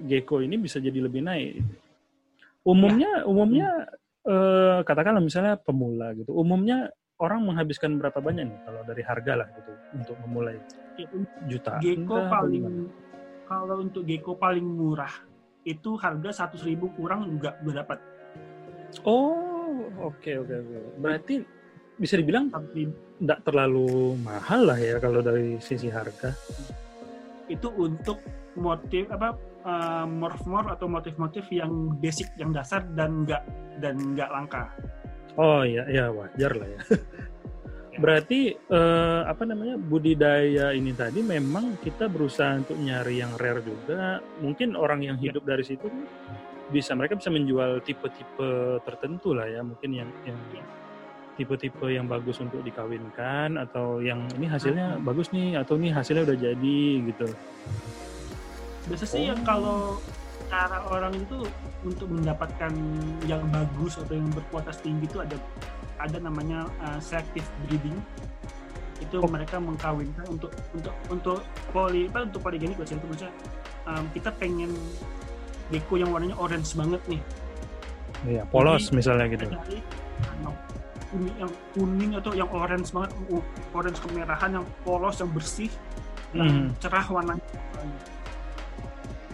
[0.06, 1.62] gecko ini bisa jadi lebih naik.
[2.66, 3.86] Umumnya, umumnya
[4.26, 6.34] eh, katakanlah misalnya pemula gitu.
[6.34, 6.90] Umumnya
[7.22, 10.60] orang menghabiskan berapa banyak nih kalau dari harga lah gitu untuk memulai
[11.48, 12.64] jutaan gecko paling
[13.48, 15.12] kalau untuk gecko paling murah
[15.64, 17.98] itu harga 100.000 ribu kurang juga udah dapat
[19.04, 20.76] Oh, oke oke oke.
[20.98, 21.34] Berarti
[21.96, 23.20] bisa dibilang 100.000.
[23.24, 26.36] tidak terlalu mahal lah ya kalau dari sisi harga.
[27.46, 28.18] itu untuk
[28.58, 33.42] motif apa eh, morph-morph atau motif-motif yang basic yang dasar dan nggak
[33.78, 34.66] dan nggak langka
[35.36, 36.80] Oh iya, ya wajar lah ya.
[38.02, 44.20] Berarti eh, apa namanya budidaya ini tadi memang kita berusaha untuk nyari yang rare juga.
[44.40, 45.88] Mungkin orang yang hidup dari situ
[46.72, 49.60] bisa mereka bisa menjual tipe-tipe tertentu lah ya.
[49.60, 50.40] Mungkin yang yang
[51.36, 56.38] tipe-tipe yang bagus untuk dikawinkan atau yang ini hasilnya bagus nih atau nih hasilnya udah
[56.40, 56.80] jadi
[57.12, 57.26] gitu.
[58.88, 59.44] Biasa sih ya Oh.
[59.44, 59.78] kalau
[60.46, 61.42] cara orang itu
[61.82, 62.72] untuk mendapatkan
[63.28, 65.36] yang bagus atau yang berkualitas tinggi itu ada
[66.00, 67.98] ada namanya uh, selective breeding.
[69.02, 69.28] Itu Oh.
[69.28, 71.38] mereka mengkawinkan untuk untuk untuk
[71.70, 73.34] poli apa untuk poligenik bahasa itu maksudnya
[73.84, 74.72] um, kita pengen
[75.68, 77.20] gecko yang warnanya orange banget nih.
[78.24, 79.44] Iya, polos misalnya gitu.
[79.52, 79.78] Cari
[81.16, 85.72] kuning yang kuning atau yang orange banget, uh, orange kemerahan yang polos yang bersih,
[86.36, 86.68] yang Hmm.
[86.76, 87.40] cerah warnanya.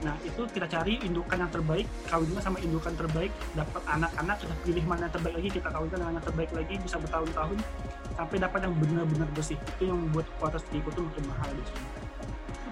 [0.03, 4.85] Nah itu kita cari indukan yang terbaik, kawinnya sama indukan terbaik, dapat anak-anak kita pilih
[4.87, 7.59] mana yang terbaik lagi, kita kawinkan dengan yang terbaik lagi bisa bertahun-tahun
[8.19, 9.59] sampai dapat yang benar-benar bersih.
[9.79, 11.87] Itu yang membuat kualitas gecko itu makin mahal di sini.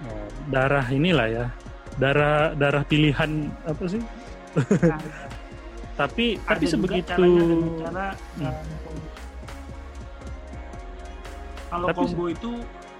[0.01, 1.45] Oh, darah inilah ya.
[1.99, 4.01] Darah darah pilihan apa sih?
[4.87, 4.99] Nah,
[5.91, 8.05] Tapi ada tapi juga sebegitu caranya dengan cara
[8.39, 8.47] Hmm.
[8.47, 8.63] uh,
[11.71, 12.51] kalau Tapi- combo itu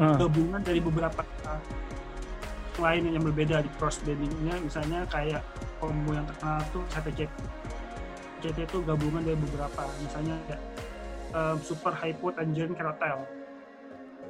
[0.01, 1.61] Ah, gabungan dari beberapa uh,
[2.81, 5.45] lain yang berbeda di crossbreedingnya misalnya kayak
[5.77, 7.29] combo yang terkenal tuh CTC
[8.41, 9.85] CT itu gabungan dari beberapa.
[10.01, 10.61] Misalnya kayak
[11.37, 13.23] um, super hypo tangerine carotel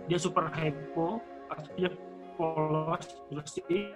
[0.10, 1.90] dia super hypo artinya
[2.36, 3.96] polos bersih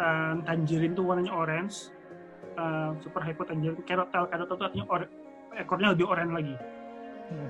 [0.00, 1.92] um, tangerine tuh warnanya orange
[2.56, 5.10] um, super hypo tangerine carotel carotel tuh artinya or-
[5.56, 6.54] ekornya lebih oranye lagi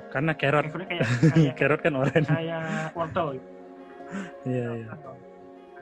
[0.09, 2.29] karena carrot kayak kayak carrot kan oranye.
[2.29, 2.63] kayak
[2.97, 3.49] wortel gitu.
[4.47, 4.93] Iya, iya.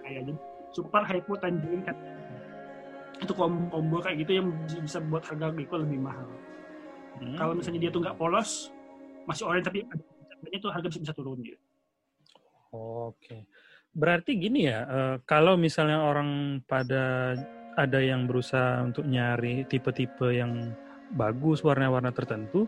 [0.00, 0.33] kayak jadi
[0.74, 1.96] super hypo tangerine kan
[3.22, 6.26] itu combo, kayak gitu yang bisa buat harga gecko lebih mahal.
[7.22, 7.38] Hmm.
[7.38, 8.74] Kalau misalnya dia tuh nggak polos,
[9.24, 11.59] masih orange tapi ada tuh harga bisa, bisa turun gitu.
[12.74, 13.46] Oke.
[13.94, 17.38] Berarti gini ya, eh, kalau misalnya orang pada
[17.78, 20.74] ada yang berusaha untuk nyari tipe-tipe yang
[21.14, 22.66] bagus warna-warna tertentu,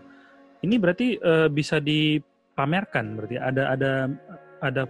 [0.65, 3.93] ini berarti eh, bisa dipamerkan berarti ada ada
[4.65, 4.83] ada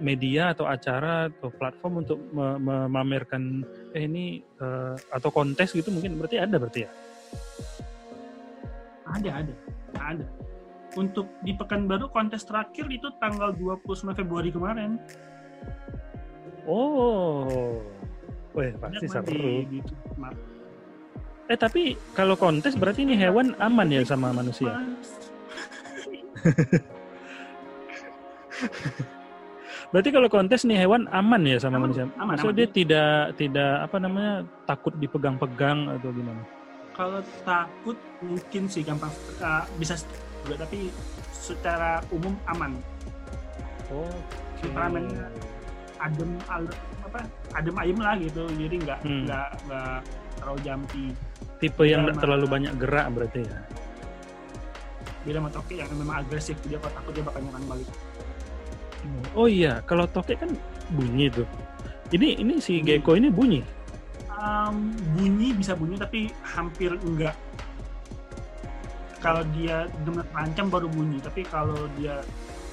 [0.00, 6.16] media atau acara atau platform untuk me- memamerkan eh ini eh, atau kontes gitu mungkin
[6.16, 6.90] berarti ada berarti ya.
[9.10, 9.54] Ada, ada,
[9.98, 10.26] ada.
[10.94, 14.98] Untuk di Pekanbaru kontes terakhir itu tanggal 29 Februari kemarin.
[16.66, 17.78] Oh.
[18.54, 19.30] Wih, pasti seru.
[19.30, 19.78] di, di.
[21.50, 21.82] Eh tapi
[22.14, 24.70] kalau kontes berarti ini hewan aman ya sama manusia?
[29.90, 32.06] Berarti kalau kontes nih hewan aman ya sama Aman, manusia?
[32.14, 32.58] aman, Maksudnya aman.
[32.62, 36.42] dia tidak tidak apa namanya takut dipegang-pegang atau gimana?
[36.94, 39.10] Kalau takut mungkin sih gampang
[39.42, 39.98] uh, bisa
[40.40, 40.94] juga tapi
[41.32, 42.78] secara umum aman.
[43.90, 44.06] Oh.
[44.62, 45.26] Temperamennya
[45.98, 47.20] adem al- apa
[47.52, 49.26] adem ayem lah gitu jadi nggak Hmm.
[49.26, 49.96] nggak nggak
[50.40, 51.04] terlalu jumpy
[51.60, 53.58] Tipe yang sama- terlalu banyak gerak berarti ya.
[55.20, 57.88] beda sama toke yang memang agresif dia kalau takut dia bakal nyerang balik
[59.32, 60.52] Oh iya, kalau tokek kan
[60.92, 61.48] bunyi tuh.
[62.12, 63.64] Ini ini si gecko ini bunyi.
[64.28, 67.32] Um, bunyi bisa bunyi tapi hampir enggak
[69.20, 72.20] kalau dia benar terancam baru bunyi tapi kalau dia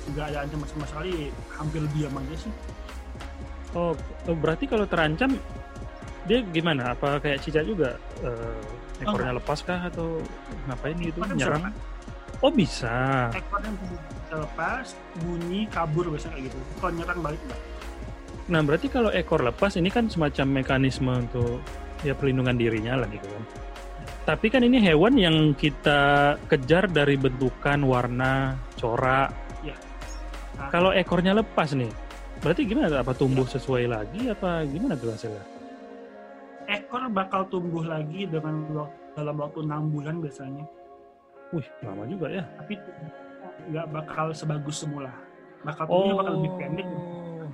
[0.07, 2.53] nggak ada ancaman sama sekali hampir diam aja sih
[3.71, 3.91] Oh,
[4.25, 5.35] oh, berarti kalau terancam
[6.27, 6.93] dia gimana?
[6.93, 7.95] Apa kayak cicak juga?
[8.21, 10.19] Eh, ekornya lepas kah atau
[10.67, 11.23] ngapain gitu?
[11.23, 11.73] Ekornya bisa Nyerang?
[12.37, 12.97] Oh bisa.
[13.33, 14.85] ekornya bisa lepas
[15.23, 17.61] bunyi kabur biasanya kayak gitu kalau nyerang balik enggak
[18.47, 21.59] Nah berarti kalau ekor lepas ini kan semacam mekanisme untuk
[22.05, 23.43] ya perlindungan dirinya lah gitu kan.
[24.23, 29.31] Tapi kan ini hewan yang kita kejar dari bentukan, warna, corak.
[30.57, 31.91] Nah, Kalau ekornya lepas nih,
[32.41, 33.05] berarti gimana?
[33.05, 34.25] Apa tumbuh sesuai lagi?
[34.25, 35.56] Apa gimana tuh hasilnya?
[36.87, 38.63] Ekor bakal tumbuh lagi dengan
[39.11, 40.63] dalam waktu enam bulan biasanya
[41.51, 42.43] Wih, lama juga ya.
[42.55, 42.75] tapi
[43.67, 45.11] nggak bakal sebagus semula
[45.63, 47.51] bakal tumbuhnya bakal lebih pendek Oh.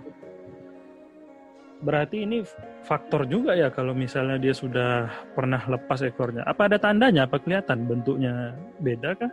[1.83, 2.47] Berarti ini
[2.81, 5.03] faktor juga ya kalau misalnya dia sudah
[5.35, 6.47] pernah lepas ekornya.
[6.47, 7.27] Apa ada tandanya?
[7.27, 9.27] Apa kelihatan bentuknya beda kah?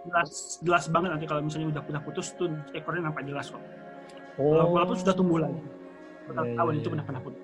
[0.00, 3.60] jelas jelas banget nanti kalau misalnya udah pernah putus tuh ekornya nampak jelas kok
[4.40, 4.72] Oh.
[4.72, 5.60] walaupun sudah tumbuh lagi
[6.24, 6.92] bakal Iya, tahu iya, itu iya.
[6.96, 7.42] pernah pernah putus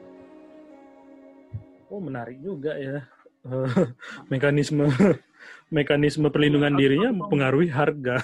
[1.89, 3.07] Oh menarik juga ya
[3.47, 3.71] Eh,
[4.33, 4.91] mekanisme
[5.77, 8.19] mekanisme perlindungan dirinya mempengaruhi harga.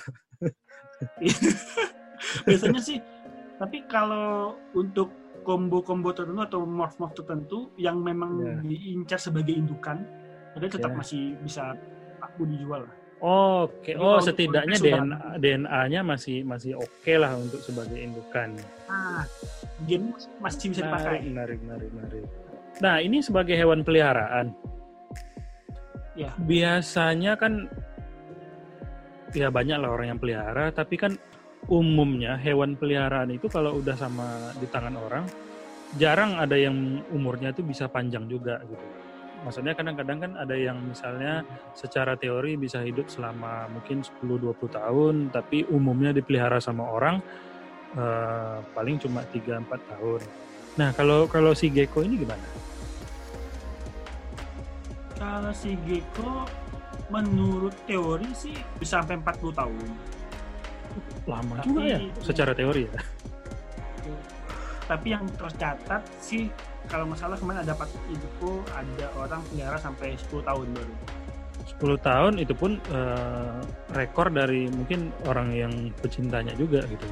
[2.46, 2.98] biasanya sih
[3.58, 5.14] tapi kalau untuk
[5.46, 8.58] combo-combo tertentu atau morph-morph tertentu yang memang Ya.
[8.62, 10.02] diincar sebagai indukan
[10.54, 10.98] berarti tetap Ya.
[10.98, 11.74] masih bisa
[12.18, 17.94] laku dijual lah Oke, Jadi oh setidaknya DNA DNA-nya masih masih oke lah untuk sebagai
[17.94, 18.58] indukan.
[18.90, 19.22] nah
[19.86, 20.10] gen
[20.42, 22.26] masih bisa dipakai Menarik, menarik, menarik.
[22.82, 24.50] Nah ini sebagai hewan peliharaan.
[26.18, 26.34] Ya.
[26.34, 27.70] Biasanya kan
[29.32, 31.14] ya banyak lah orang yang pelihara, tapi kan
[31.70, 35.24] umumnya hewan peliharaan itu kalau udah sama di tangan orang
[35.94, 38.84] jarang ada yang umurnya itu bisa panjang juga gitu.
[39.42, 41.42] Maksudnya kadang-kadang kan ada yang misalnya
[41.74, 47.18] secara teori bisa hidup selama mungkin 10-20 tahun, tapi umumnya dipelihara sama orang
[47.98, 50.20] uh, paling cuma 3-4 tahun.
[50.78, 52.71] Nah kalau kalau si gecko ini gimana?
[55.22, 56.50] Kalau si gecko
[57.06, 59.88] menurut teori sih bisa sampai 40 tahun.
[61.30, 62.92] Lama tapi, juga ya secara teori ya.
[64.90, 66.50] Tapi yang tercatat sih
[66.90, 70.94] kalau masalah kemarin ada dapat info ada orang pelihara sampai 10 tahun baru.
[71.78, 73.62] 10 tahun itu pun uh,
[73.94, 77.06] rekor dari mungkin orang yang pecintanya juga gitu.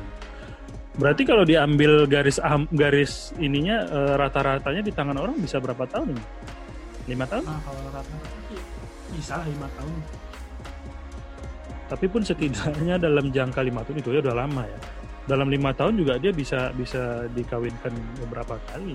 [0.99, 2.43] Berarti kalau diambil garis
[2.75, 6.19] garis ininya uh, rata-ratanya di tangan orang bisa berapa tahun?
[7.11, 7.43] Lima tahun?
[7.43, 8.17] Nah, kalau rata-rata
[9.11, 9.99] bisa lah lima tahun.
[11.91, 14.79] Tapi pun setidaknya dalam jangka lima tahun itu ya udah lama ya.
[15.27, 17.91] Dalam lima tahun juga dia bisa bisa dikawinkan
[18.23, 18.95] beberapa kali.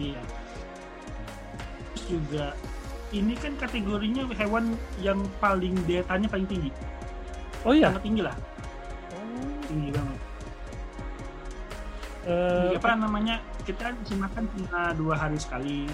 [0.00, 0.22] Iya.
[1.92, 2.56] Terus juga
[3.12, 4.72] ini kan kategorinya hewan
[5.04, 6.72] yang paling daya paling tinggi.
[7.68, 7.92] Oh iya.
[7.92, 8.36] Sangat tinggi lah
[9.72, 10.18] tinggi banget
[12.28, 15.86] uh, apa namanya kita bisa makan cuma dua hari sekali.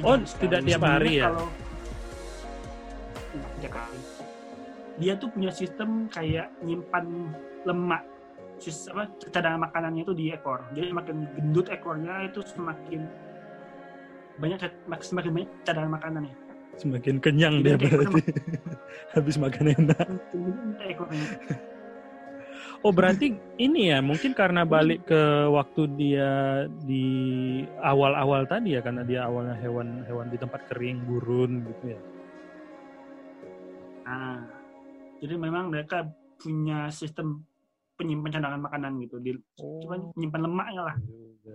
[0.00, 0.42] Oh hari sekali.
[0.48, 1.28] tidak tiap hari ya?
[1.28, 1.46] kalau
[3.62, 4.00] hari.
[5.00, 7.32] Dia tuh punya sistem kayak nyimpan
[7.68, 8.02] lemak.
[8.62, 10.62] Apa cadangan makanannya itu di ekor.
[10.72, 13.10] Jadi makin gendut ekornya itu semakin
[14.38, 14.58] banyak
[15.02, 16.34] semakin banyak cadangan makanannya.
[16.80, 18.22] Semakin kenyang dia berarti.
[19.18, 20.06] habis makan enak.
[20.80, 21.26] Ekornya
[22.82, 23.30] Oh berarti
[23.62, 27.06] ini ya mungkin karena balik ke waktu dia di
[27.78, 32.00] awal-awal tadi ya karena dia awalnya hewan-hewan di tempat kering gurun gitu ya.
[34.02, 34.42] Nah,
[35.22, 36.10] jadi memang mereka
[36.42, 37.46] punya sistem
[37.94, 39.30] penyimpan cadangan makanan gitu, di,
[39.62, 39.78] oh.
[39.86, 40.96] cuma menyimpan lemaknya lah.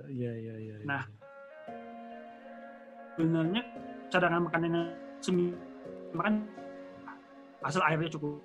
[0.07, 0.75] Iya iya iya.
[0.79, 0.87] iya.
[0.87, 1.03] Nah,
[3.19, 3.61] sebenarnya
[4.07, 4.71] cadangan makanan
[5.19, 5.51] semi
[6.15, 6.47] makan
[7.67, 8.39] asal airnya cukup.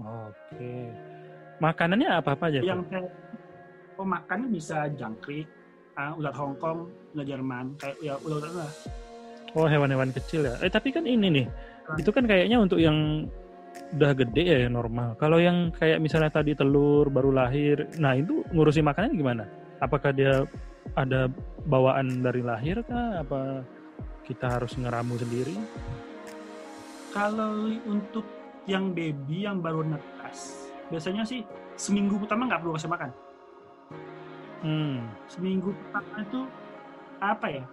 [0.00, 0.32] Oke.
[0.56, 1.15] Okay.
[1.58, 2.60] Makanannya apa-apa aja?
[2.60, 3.10] Yang kayak
[3.96, 5.48] oh, makannya bisa jangkrik,
[5.96, 8.72] uh, ular Hongkong, ular Jerman, kayak ya ular-ular lah.
[9.56, 10.54] Oh hewan-hewan kecil ya.
[10.60, 11.46] Eh tapi kan ini nih,
[11.88, 11.96] nah.
[11.96, 13.24] itu kan kayaknya untuk yang
[13.96, 15.16] udah gede ya normal.
[15.16, 19.44] Kalau yang kayak misalnya tadi telur baru lahir, nah itu ngurusi makanan gimana?
[19.80, 20.44] Apakah dia
[20.96, 21.28] ada
[21.64, 23.24] bawaan dari lahir kah?
[23.24, 23.64] Apa
[24.28, 25.56] kita harus ngeramu sendiri?
[27.14, 28.26] Kalau untuk
[28.68, 31.42] yang baby yang baru netas, biasanya sih
[31.74, 33.10] seminggu pertama nggak perlu kasih makan.
[34.64, 34.98] Hmm.
[35.30, 36.40] Seminggu pertama itu
[37.20, 37.64] apa ya?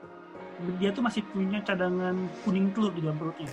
[0.78, 3.50] Dia tuh masih punya cadangan kuning telur di dalam perutnya.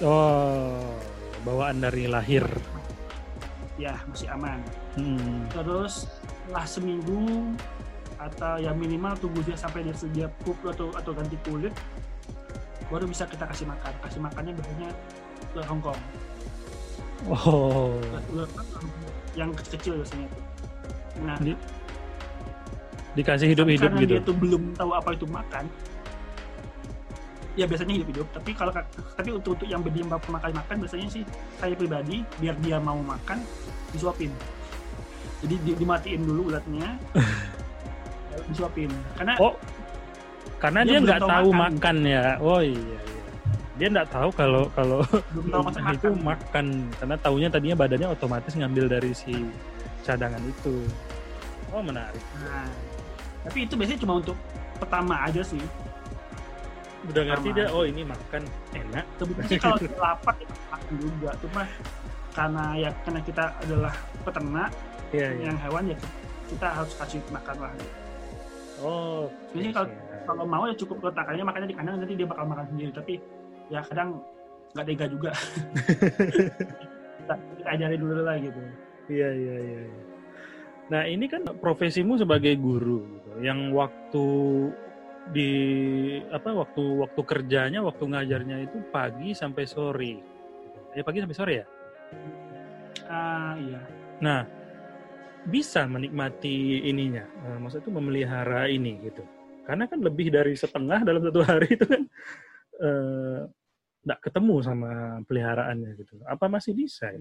[0.00, 0.96] Oh,
[1.44, 2.46] bawaan dari lahir.
[3.80, 4.60] Ya, masih aman.
[4.96, 5.48] Hmm.
[5.50, 6.08] Terus
[6.50, 7.54] setelah seminggu
[8.20, 11.72] atau ya minimal tunggu dia sampai dia sedia pup atau atau ganti kulit
[12.92, 13.92] baru bisa kita kasih makan.
[14.04, 14.90] Kasih makannya biasanya
[15.54, 16.00] ke Hongkong.
[17.28, 17.98] Oh.
[19.36, 20.38] Yang kecil-kecil biasanya itu.
[21.20, 21.52] Nah, Di,
[23.18, 24.12] dikasih hidup-hidup hidup gitu.
[24.16, 25.64] Dia tuh belum tahu apa itu makan.
[27.58, 28.26] Ya biasanya hidup-hidup.
[28.32, 28.72] Tapi kalau
[29.18, 31.22] tapi untuk untuk yang berdiam makan makan biasanya sih
[31.58, 33.42] saya pribadi biar dia mau makan
[33.92, 34.32] disuapin.
[35.44, 36.96] Jadi di, dimatiin dulu ulatnya.
[38.50, 38.90] disuapin.
[39.18, 39.54] Karena Oh.
[40.60, 41.72] Karena dia nggak tahu makan.
[41.76, 42.24] makan ya.
[42.40, 43.09] Oh iya.
[43.80, 45.00] Iya dia nggak tahu kalau kalau
[45.96, 46.12] itu makan.
[46.20, 46.66] makan
[47.00, 49.32] karena taunya tadinya badannya otomatis ngambil dari si
[50.04, 50.84] cadangan itu.
[51.72, 52.20] Oh menarik.
[52.44, 52.68] Nah,
[53.48, 54.36] tapi itu biasanya cuma untuk
[54.76, 55.60] pertama aja sih.
[57.08, 58.44] Udah ngerti dia oh ini makan.
[58.76, 59.04] Enak.
[59.16, 61.30] Sebenarnya kalau lapar itu makan juga.
[61.40, 61.62] Cuma
[62.36, 64.70] karena ya karena kita adalah peternak
[65.10, 65.50] yeah, iya.
[65.50, 65.64] yang yeah.
[65.66, 65.98] hewan ya
[66.52, 67.72] kita harus kasih makan lah.
[68.84, 69.88] Oh sebenarnya kalau
[70.28, 72.92] kalau mau ya cukup letakkannya makanya di kandang nanti dia bakal makan sendiri.
[72.92, 73.14] Tapi
[73.70, 74.20] ya kadang
[74.74, 75.30] nggak tega juga.
[77.18, 78.60] Kita, kita ajari dulu lah gitu.
[79.10, 79.80] Iya iya iya
[80.90, 84.26] nah ini kan profesimu sebagai guru gitu, yang waktu
[85.30, 85.52] di
[86.34, 90.18] apa waktu waktu kerjanya waktu ngajarnya itu pagi sampai sore.
[90.90, 91.66] Ya pagi sampai sore ya?
[93.06, 93.80] Ah uh, iya.
[94.18, 94.42] Nah
[95.46, 99.22] bisa menikmati ininya uh, maksud itu memelihara ini gitu.
[99.62, 102.02] Karena kan lebih dari setengah dalam satu hari itu kan
[102.82, 103.46] uh,
[104.00, 104.90] nggak ketemu sama
[105.28, 106.16] peliharaannya gitu.
[106.24, 107.12] Apa masih bisa?
[107.12, 107.20] Ya?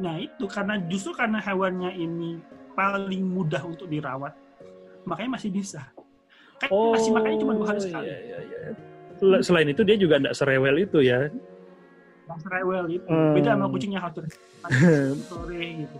[0.00, 2.42] Nah itu karena justru karena hewannya ini
[2.74, 4.34] paling mudah untuk dirawat,
[5.06, 5.86] makanya masih bisa.
[6.58, 8.06] Kan oh, masih makanya cuma dua hari sekali.
[8.10, 9.40] Iya, iya, iya.
[9.40, 11.30] Selain itu dia juga nggak serewel itu ya.
[12.26, 13.08] Nggak serewel itu.
[13.08, 13.32] Hmm.
[13.32, 14.26] Beda sama kucingnya harus
[15.28, 15.98] sore gitu.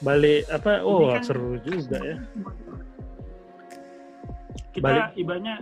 [0.00, 2.16] balik apa oh kan seru juga ya
[4.70, 5.06] kita Balik.
[5.18, 5.56] ibaratnya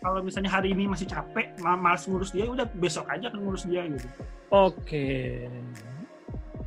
[0.00, 3.68] kalau misalnya hari ini masih capek ma- malas ngurus dia udah besok aja kan ngurus
[3.68, 4.06] dia gitu.
[4.48, 5.46] Oke.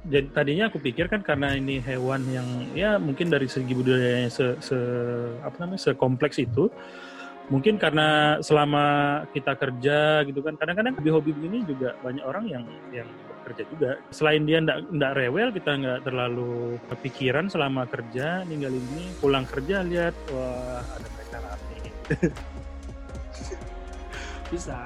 [0.03, 4.59] Jadi tadinya aku pikir kan karena ini hewan yang ya mungkin dari segi budayanya se,
[4.59, 6.67] se- apa namanya sekompleks itu
[7.47, 8.83] mungkin karena selama
[9.35, 13.07] kita kerja gitu kan kadang-kadang hobi-hobi begini juga banyak orang yang yang
[13.43, 13.91] bekerja juga.
[14.11, 19.83] Selain dia ndak ndak rewel kita nggak terlalu kepikiran selama kerja ninggalin ini pulang kerja
[19.83, 21.77] lihat wah ada mereka rame
[24.47, 24.77] bisa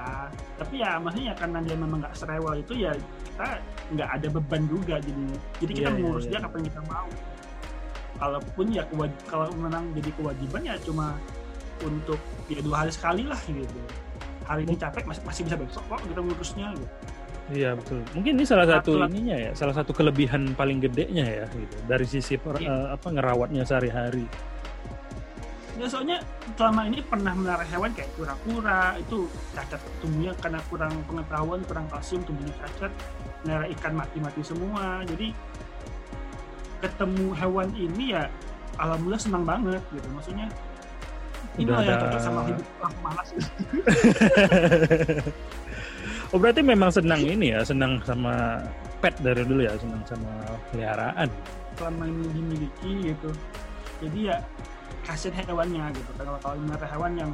[0.54, 3.46] tapi ya maksudnya karena dia memang nggak serewel itu ya kita
[3.90, 6.30] nggak ada beban juga jadinya jadi kita Iya, iya, mengurus iya.
[6.30, 7.08] dia kapan kita mau
[8.18, 11.06] kalaupun ya kewaj- kalau memang jadi kewajiban ya cuma
[11.80, 13.80] untuk ya dua hari sekali lah gitu
[14.42, 16.88] hari ini capek masih masih bisa besok kok kita ngurusnya gitu
[17.48, 18.04] Iya betul.
[18.12, 21.80] Mungkin ini salah satu ininya ya, salah satu kelebihan paling gedenya ya gitu.
[21.88, 22.68] Dari sisi per- Iya.
[22.68, 24.28] eh, apa ngerawatnya sehari-hari.
[25.78, 26.18] Ya soalnya
[26.58, 32.26] selama ini pernah melihara hewan kayak kura-kura itu cacat tumbuhnya karena kurang pengetahuan, kurang kalsium
[32.26, 32.90] tumbuhnya cacat,
[33.46, 35.06] melihara ikan mati-mati semua.
[35.06, 35.30] Jadi
[36.82, 38.26] ketemu hewan ini ya
[38.82, 40.08] alhamdulillah senang banget gitu.
[40.10, 40.46] Maksudnya
[41.58, 43.50] ini Udah loh yang ada- cocok sama hidup orang malas gitu.
[46.34, 48.62] oh berarti memang senang ini ya, senang sama
[48.98, 50.32] pet dari dulu ya, senang sama
[50.74, 51.30] peliharaan.
[51.78, 53.30] selama ini dimiliki gitu.
[54.02, 54.42] Jadi ya
[55.08, 56.10] kasihan hewannya gitu.
[56.20, 57.30] Kalau kalau melihara hewan yang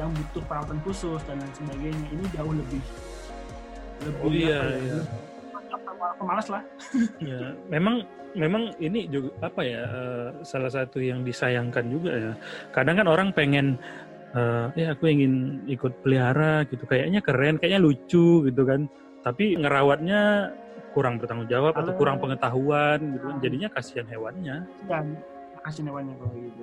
[0.00, 2.82] yang butuh perawatan khusus dan lain sebagainya ini jauh lebih
[4.00, 5.00] lebih Oh iya, apa ya, iya.
[6.16, 6.62] pemalas lah.
[7.20, 12.32] Ya, memang memang ini juga apa ya eh, salah satu yang disayangkan juga ya.
[12.72, 13.76] Kadang kan orang pengen
[14.32, 18.88] eh, ya aku ingin ikut pelihara gitu, kayaknya keren, kayaknya lucu gitu kan.
[19.20, 20.48] Tapi ngerawatnya
[20.96, 22.00] kurang bertanggung jawab atau Halo.
[22.00, 23.36] kurang pengetahuan gitu kan.
[23.44, 24.64] Jadinya kasihan hewannya.
[24.88, 25.20] dan
[25.70, 26.62] kasih hewannya kalau gitu.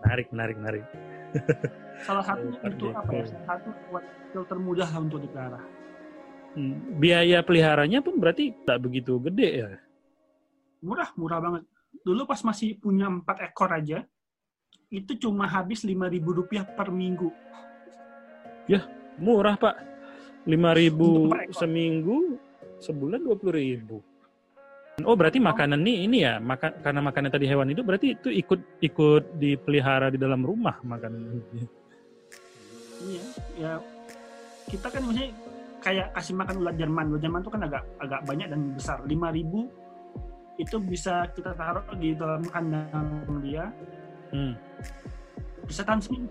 [0.00, 0.84] Menarik, menarik, menarik.
[2.08, 3.24] Salah satu Oh, itu apa ya?
[3.28, 5.60] Salah satu buat filter mudah untuk dipelihara.
[6.56, 9.70] Hmm, Biaya peliharanya pun berarti tak begitu gede ya.
[10.80, 11.62] Murah, murah banget.
[12.00, 14.02] Dulu pas masih punya empat ekor aja,
[14.88, 17.30] itu cuma habis lima ribu rupiah per minggu.
[19.20, 19.76] Murah pak.
[20.48, 21.60] 5000 Untuk per ekor.
[21.60, 22.16] seminggu,
[22.80, 24.09] sebulan 20.000.
[25.04, 28.60] Oh berarti makanan nih ini ya, maka, karena makanan tadi hewan itu berarti itu ikut
[28.82, 31.20] ikut dipelihara di dalam rumah makanan.
[33.00, 33.24] Iya,
[33.56, 33.72] ya
[34.68, 35.32] kita kan misalnya
[35.80, 37.04] kayak kasih makan ulat Jerman.
[37.16, 38.98] Ulat Jerman itu kan agak agak banyak dan besar.
[39.08, 39.66] Lima ribu
[40.60, 43.72] itu bisa kita taruh di dalam kandang dia
[44.30, 44.54] Hmm.
[45.66, 46.30] bisa tahan seminggu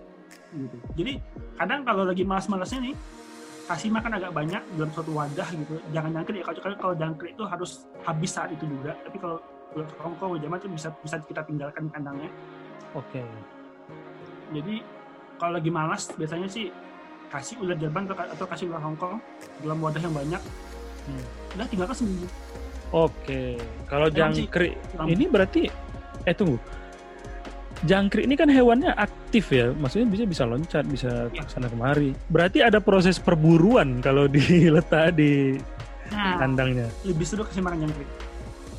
[0.56, 0.76] gitu.
[0.96, 1.12] Jadi
[1.60, 2.94] kadang kalau lagi malas-malasnya nih
[3.70, 5.78] kasih makan agak banyak dalam suatu wadah gitu.
[5.94, 8.98] Jangan jangkrik ya kalau kalau jangkrik itu harus habis saat itu juga.
[9.06, 9.38] Tapi kalau
[9.78, 12.30] ulat hongkong Jerman itu bisa bisa kita tinggalkan kandangnya.
[12.98, 13.22] Oke.
[14.50, 14.82] Jadi
[15.38, 16.74] kalau lagi malas biasanya sih
[17.30, 19.22] kasih ulat Jerman atau, atau kasih ulat Hongkong
[19.62, 20.42] dalam wadah yang banyak.
[21.06, 21.24] Hmm.
[21.54, 22.26] Udah tinggalkan seminggu.
[22.90, 23.54] Oke.
[23.86, 24.74] Kalau Emang sih, jangkrik
[25.06, 25.70] ini berarti
[26.26, 26.58] eh tunggu.
[27.80, 31.40] Jangkrik ini kan hewannya aktif ya, maksudnya bisa bisa loncat, bisa Iya.
[31.40, 32.12] ke sana kemari.
[32.28, 35.56] Berarti ada proses perburuan kalau diletak di
[36.10, 36.90] Nah, kandangnya.
[37.06, 38.08] lebih seru kasih makan jangkrik.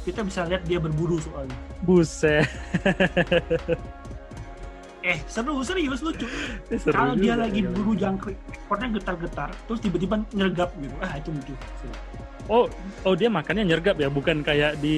[0.01, 1.57] Kita bisa lihat dia berburu soalnya.
[1.81, 2.45] Buset.
[5.01, 6.29] Eh, seru, serius, lucu.
[6.69, 7.73] Seru Kalau dia lagi ya.
[7.73, 10.93] buru jangkrik, ekornya getar-getar, terus tiba-tiba nyergap gitu.
[11.01, 11.53] Ah, itu lucu.
[12.45, 12.69] Oh,
[13.01, 14.93] oh dia makannya nyergap ya, bukan kayak di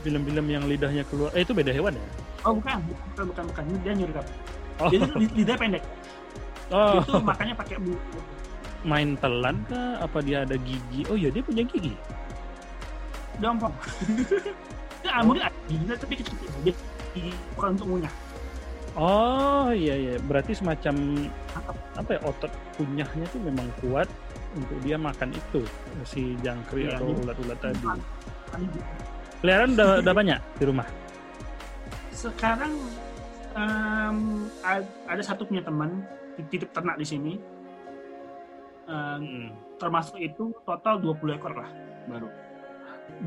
[0.00, 1.36] film-film yang lidahnya keluar.
[1.36, 2.06] Eh itu beda hewan ya?
[2.42, 2.76] Oh, bukan,
[3.06, 3.64] bukan, bukan, bukan.
[3.80, 4.26] Dia nyergap.
[4.78, 5.82] Oh, Jadi lid- lidahnya pendek.
[6.70, 7.98] oh Itu makannya pakai bulu.
[8.82, 10.00] main telan kah?
[10.00, 11.06] Apa dia ada gigi?
[11.06, 11.94] Oh iya dia punya gigi.
[13.38, 13.70] Gampang.
[15.02, 16.34] Nah, mungkin ada giginya tapi kecil.
[16.62, 16.74] Dia
[17.12, 18.14] gigi bukan untuk ngunyah.
[18.92, 20.94] Oh iya iya, berarti semacam
[21.94, 24.04] apa ya otot kunyahnya tuh memang kuat
[24.52, 25.64] untuk dia makan itu
[26.02, 27.84] si jangkrik Iya, atau jadi- ulat-ulat tadi.
[29.38, 30.86] Peliharaan udah, udah banyak di rumah.
[32.22, 32.72] Sekarang
[34.62, 36.06] ad- ada satu punya teman
[36.48, 37.34] titip ternak di sini
[38.82, 41.70] Em, termasuk itu total 20 ekor lah
[42.10, 42.26] baru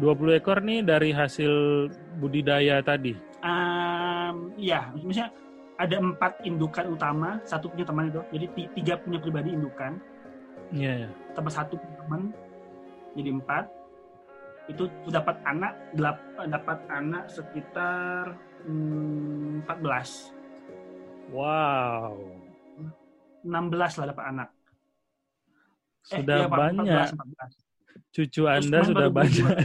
[0.03, 1.87] 20 ekor nih dari hasil
[2.19, 3.15] budidaya tadi.
[3.39, 5.31] Em, iya misalnya
[5.79, 9.95] ada empat indukan utama satu punya teman itu jadi ti- tiga punya pribadi indukan
[10.75, 11.07] Iya.
[11.07, 11.09] iya.
[11.39, 12.21] tambah satu punya teman
[13.15, 13.65] jadi empat
[14.67, 15.71] itu dapat anak
[16.51, 18.35] dapat anak sekitar
[18.66, 20.34] mm, 14
[21.34, 22.22] Wow.
[23.45, 24.49] 16 lah dapat anak
[26.05, 26.86] Sudah iya, Pak, banyak.
[26.86, 27.66] 14, 14.
[28.16, 29.43] Cucu Anda sudah banyak.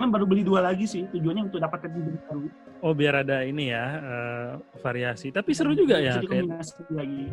[0.00, 2.48] Cuman baru beli dua lagi sih tujuannya untuk dapat yang baru.
[2.80, 5.28] Oh biar ada ini ya uh, variasi.
[5.28, 6.16] Tapi seru juga ya.
[6.16, 6.48] Jadi
[6.88, 7.28] lagi.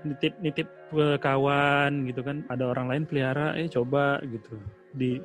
[0.00, 2.40] Nitip nitip ke kawan gitu kan.
[2.48, 4.56] Ada orang lain pelihara, eh coba gitu
[4.96, 5.20] di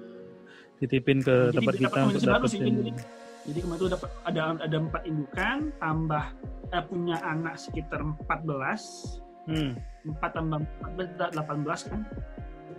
[0.83, 3.22] titipin ke Jadi tempat kita untuk baru sih, dapetin.
[3.43, 6.25] Jadi- kemarin itu dapat ada ada empat indukan tambah
[6.69, 9.75] eh, punya anak sekitar 14 Hmm.
[10.07, 10.63] 4 tambah
[10.95, 12.01] 14 18 kan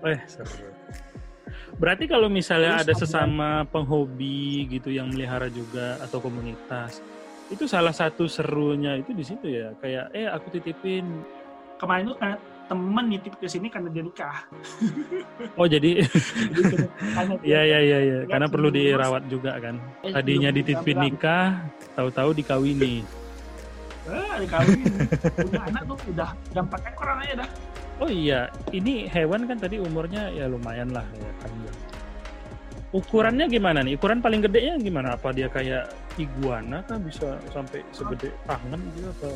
[0.04, 0.68] Eh seru.
[1.76, 7.00] Berarti kalau misalnya Terus ada sesama penghobi gitu yang melihara juga atau komunitas,
[7.48, 9.72] itu salah satu serunya itu di situ ya.
[9.80, 11.24] Kayak eh aku titipin.
[11.74, 14.48] kemarin itu karena temen nitip ke sini karena dia nikah
[15.60, 16.00] Oh jadi
[17.44, 19.76] Iya iya iya iya Ya, karena perlu dirawat juga kan.
[20.00, 21.60] eh, Tadinya dititipin nikah,
[21.92, 23.04] tahu-tahu dikawini.
[24.04, 24.84] eh dikawin
[25.32, 27.50] punya anak tuh udah udah empat ekor anaknya dah
[27.94, 31.50] Oh iya, ini hewan kan tadi umurnya ya lumayan lah ya kan.
[32.90, 33.94] Ukurannya gimana nih?
[33.94, 35.14] Ukuran paling gedenya gimana?
[35.14, 39.34] Apa dia kayak iguana kah bisa sampai segede tangan gitu atau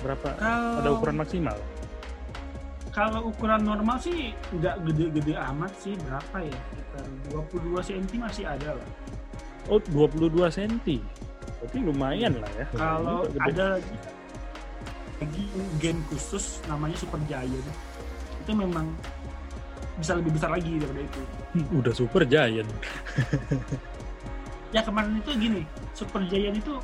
[0.00, 0.28] berapa?
[0.36, 1.56] kalau Ada ukuran maksimal?
[2.90, 8.74] Kalau ukuran normal sih nggak gede-gede amat sih berapa ya sekitar 22 cm masih ada
[8.74, 8.88] lah
[9.70, 10.98] Oh 22 cm.
[11.62, 12.66] Berarti lumayan lah ya.
[12.74, 13.94] kalau ada lagi
[15.20, 15.44] lagi
[15.78, 17.68] gen khusus namanya super giant
[18.40, 18.88] itu memang
[20.00, 21.20] bisa lebih besar lagi daripada itu
[21.76, 22.64] udah super giant.
[24.74, 25.62] ya kemarin itu gini
[26.00, 26.80] super giant itu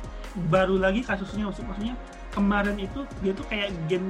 [0.53, 1.97] baru lagi kasusnya maksud- maksudnya
[2.29, 4.05] kemarin itu dia tuh kayak gen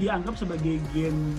[0.00, 1.36] dianggap sebagai gen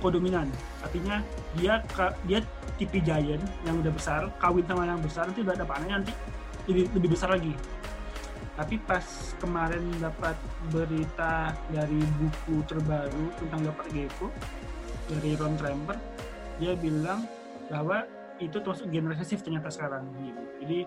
[0.00, 0.48] kodominan
[0.80, 1.20] artinya
[1.60, 1.84] dia
[2.24, 2.40] dia
[2.80, 6.12] tipe giant yang udah besar kawin sama yang besar nanti udah dapat anaknya nanti
[6.72, 7.52] lebih, lebih besar lagi
[8.56, 9.04] tapi pas
[9.36, 10.36] kemarin dapat
[10.72, 14.32] berita dari buku terbaru tentang leopard gecko
[15.12, 15.96] dari Ron Tremper
[16.56, 17.28] dia bilang
[17.68, 18.08] bahwa
[18.40, 20.42] itu termasuk gen resesif ternyata sekarang gitu.
[20.64, 20.78] Jadi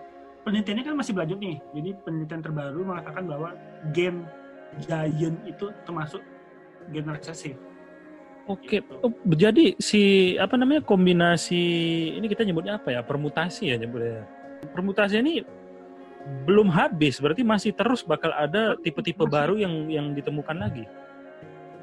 [0.42, 1.56] penelitiannya kan masih berlanjut nih.
[1.76, 3.48] Jadi penelitian terbaru mengatakan bahwa
[3.92, 4.24] gen
[4.80, 6.22] giant itu termasuk
[6.90, 7.56] gen resesif.
[8.48, 8.94] Oke, Gitu.
[9.04, 11.62] oh, jadi si apa namanya kombinasi
[12.18, 13.00] ini kita nyebutnya apa ya?
[13.04, 14.26] Permutasi ya nyebutnya.
[14.74, 15.44] Permutasi ini
[16.44, 19.32] belum habis, berarti masih terus bakal ada tipe-tipe Masih.
[19.32, 20.84] baru yang yang ditemukan lagi.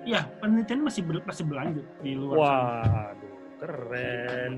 [0.04, 3.12] Ya, penelitian masih ber- masih berlanjut di luar sana.
[3.58, 4.52] Keren.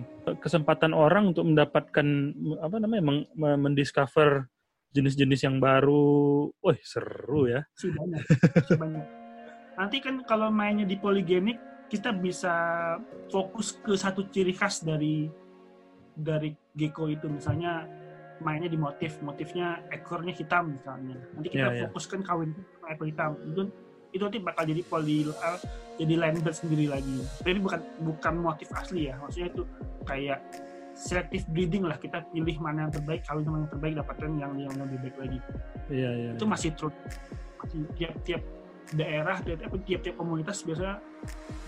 [0.43, 2.07] Kesempatan orang untuk mendapatkan
[2.59, 3.23] apa namanya
[3.55, 4.51] mendiscover
[4.91, 6.49] jenis-jenis yang baru.
[6.51, 7.61] Wih, seru ya.
[7.79, 8.23] Banyak,
[8.75, 9.05] banyak.
[9.79, 11.55] Nanti kan kalau mainnya di polygenic
[11.89, 12.53] kita bisa
[13.31, 15.25] fokus ke satu ciri khas dari
[16.13, 17.87] dari gecko itu misalnya
[18.43, 21.81] mainnya di motif motifnya ekornya hitam misalnya nanti kita Ya, ya.
[21.89, 23.63] fokuskan kawin sama ekor hitam itu
[24.09, 25.59] itu nanti bakal jadi poly uh,
[25.99, 27.17] jadi line sendiri lagi.
[27.43, 29.19] Jadi bukan bukan motif asli ya.
[29.19, 29.63] Maksudnya itu
[30.07, 30.39] kayak
[30.95, 31.99] selective breeding lah.
[31.99, 35.39] Kita pilih mana yang terbaik sama yang terbaik dapatkan yang yang lebih baik lagi.
[35.89, 36.29] Iya, iya.
[36.37, 36.95] itu masih terus
[37.59, 38.41] masih tiap-tiap
[38.89, 40.97] daerah tiap-tiap komunitas biasanya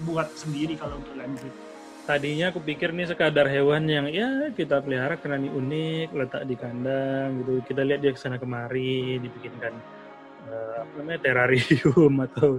[0.08, 1.56] buat sendiri kalau untuk breed.
[2.02, 6.56] Tadinya aku pikir nih sekadar hewan yang ya kita pelihara karena ini unik, letak di
[6.58, 7.62] kandang gitu.
[7.62, 10.01] Kita lihat dia ke sana kemari, dibikinkan
[10.48, 12.50] eh, apa namanya terrarium atau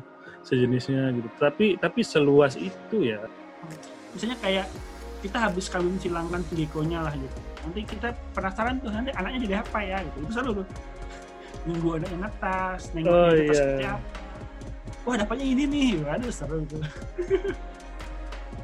[0.43, 1.29] sejenisnya gitu.
[1.39, 3.23] Tapi tapi seluas itu ya.
[4.13, 4.67] misalnya kayak
[5.23, 9.79] kita habis kawin silangkan gecko-nya lah gitu nanti kita penasaran tuh nanti anaknya jadi apa
[9.81, 10.67] ya gitu itu seru tuh
[11.63, 13.55] nunggu anaknya netas nengok Oh, iya.
[13.55, 14.07] seperti apa
[15.07, 16.83] wah dapatnya ini nih waduh seru tuh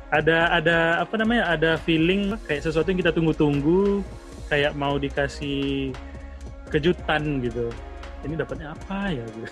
[0.08, 1.52] Ada ada apa namanya?
[1.52, 4.00] Ada feeling kayak sesuatu yang kita tunggu-tunggu,
[4.48, 5.92] kayak mau dikasih
[6.72, 7.68] kejutan gitu.
[8.26, 9.24] Ini dapatnya apa ya?
[9.34, 9.50] Gitu.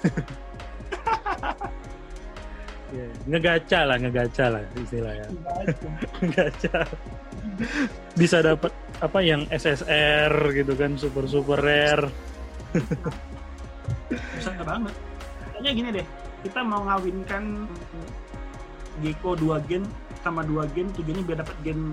[2.95, 5.27] Ya, ngegaca lah, ngegaca lah istilahnya.
[6.23, 6.87] gacha
[8.21, 8.71] bisa dapat
[9.03, 12.07] apa yang SSR gitu kan super super rare.
[14.39, 14.95] Bisa banget.
[15.51, 16.07] Kayaknya gini deh
[16.47, 17.67] kita mau ngawinkan
[19.03, 19.83] gecko dua gen
[20.23, 21.91] sama dua gen tujuannya biar dapat gen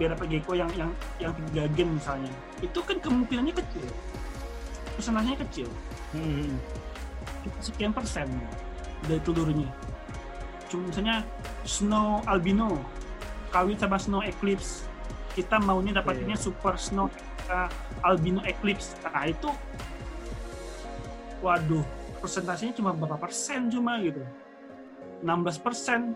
[0.00, 0.88] biar dapat gecko yang yang
[1.20, 2.32] yang tiga gen misalnya.
[2.64, 3.84] Itu kan kemungkinannya kecil.
[4.96, 5.68] Persentasenya kecil
[6.12, 6.56] Hmm.
[7.58, 8.28] sekian persen
[9.08, 9.66] dari telurnya.
[10.70, 11.26] Cuma misalnya
[11.66, 12.78] snow albino
[13.50, 14.86] kawin sama snow eclipse.
[15.32, 16.44] Kita maunya dapatinnya Iya.
[16.44, 17.08] super snow
[17.50, 17.68] uh,
[18.04, 18.94] albino eclipse.
[19.02, 19.50] Nah itu
[21.42, 21.82] waduh
[22.22, 24.22] persentasenya cuma berapa persen cuma gitu.
[25.24, 26.14] 16 persen.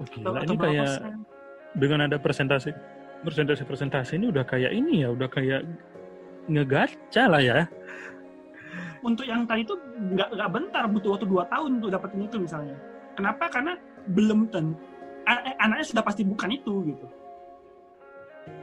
[0.00, 1.14] Oh, atau, atau kayak persen?
[1.76, 2.72] dengan ada presentasi
[3.20, 5.62] presentasi presentasi ini udah kayak ini ya udah kayak
[6.48, 7.68] ngegaca lah ya
[9.00, 12.76] untuk yang tadi itu nggak nggak bentar butuh waktu 2 tahun untuk dapetin itu misalnya
[13.16, 13.72] kenapa karena
[14.12, 14.76] belum ten
[15.28, 17.06] eh, anaknya sudah pasti bukan itu gitu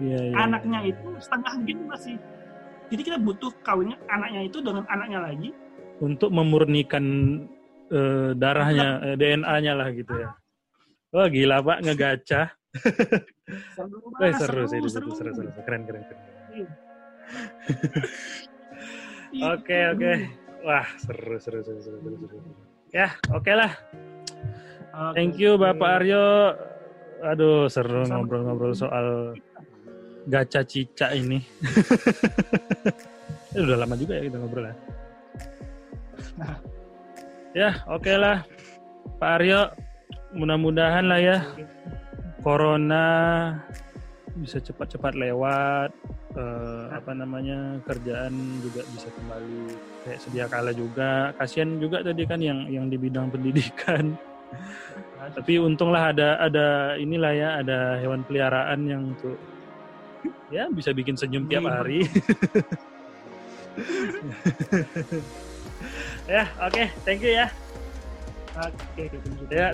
[0.03, 0.35] Iya, iya.
[0.43, 2.15] anaknya itu setengah gen masih
[2.91, 5.49] jadi kita butuh kawinnya anaknya itu dengan anaknya lagi
[5.97, 7.05] untuk memurnikan
[7.89, 10.29] eh, darahnya, eh, DNA-nya lah gitu ya.
[11.15, 12.41] Wah gila pak ngegaca.
[13.73, 15.49] seru banget, seru sih itu seru, seru, seru.
[15.63, 16.21] Keren, keren, keren.
[19.37, 20.11] Oke, oke.
[20.65, 22.37] Wah seru, seru, seru, seru, seru, seru.
[22.89, 23.71] Ya, oke lah.
[24.97, 25.59] Oke, Thank you.
[25.61, 26.57] Bapak Aryo.
[27.21, 29.37] Aduh, seru ngobrol-ngobrol soal
[30.25, 31.41] gacha cica ini.
[33.55, 34.75] Eh, udah lama juga ya kita ngobrol ya.
[36.35, 36.55] Nah.
[37.55, 38.43] Ya, oke lah.
[39.17, 39.71] Pak Aryo,
[40.35, 41.37] mudah-mudahan lah ya
[42.43, 43.05] corona
[44.37, 45.89] bisa cepat-cepat lewat.
[46.37, 49.61] Eh, apa namanya kerjaan juga bisa kembali
[50.05, 51.33] kayak sedia kala juga.
[51.35, 54.13] Kasihan juga tadi kan yang yang di bidang pendidikan.
[55.37, 59.35] Tapi untunglah ada ada inilah ya ada hewan peliharaan yang untuk
[60.47, 61.71] ya bisa bikin senyum tiap Iya.
[61.73, 61.99] hari.
[66.31, 67.47] ya, oke, thank you ya.
[68.57, 69.53] Oke, oke.
[69.53, 69.69] Ya.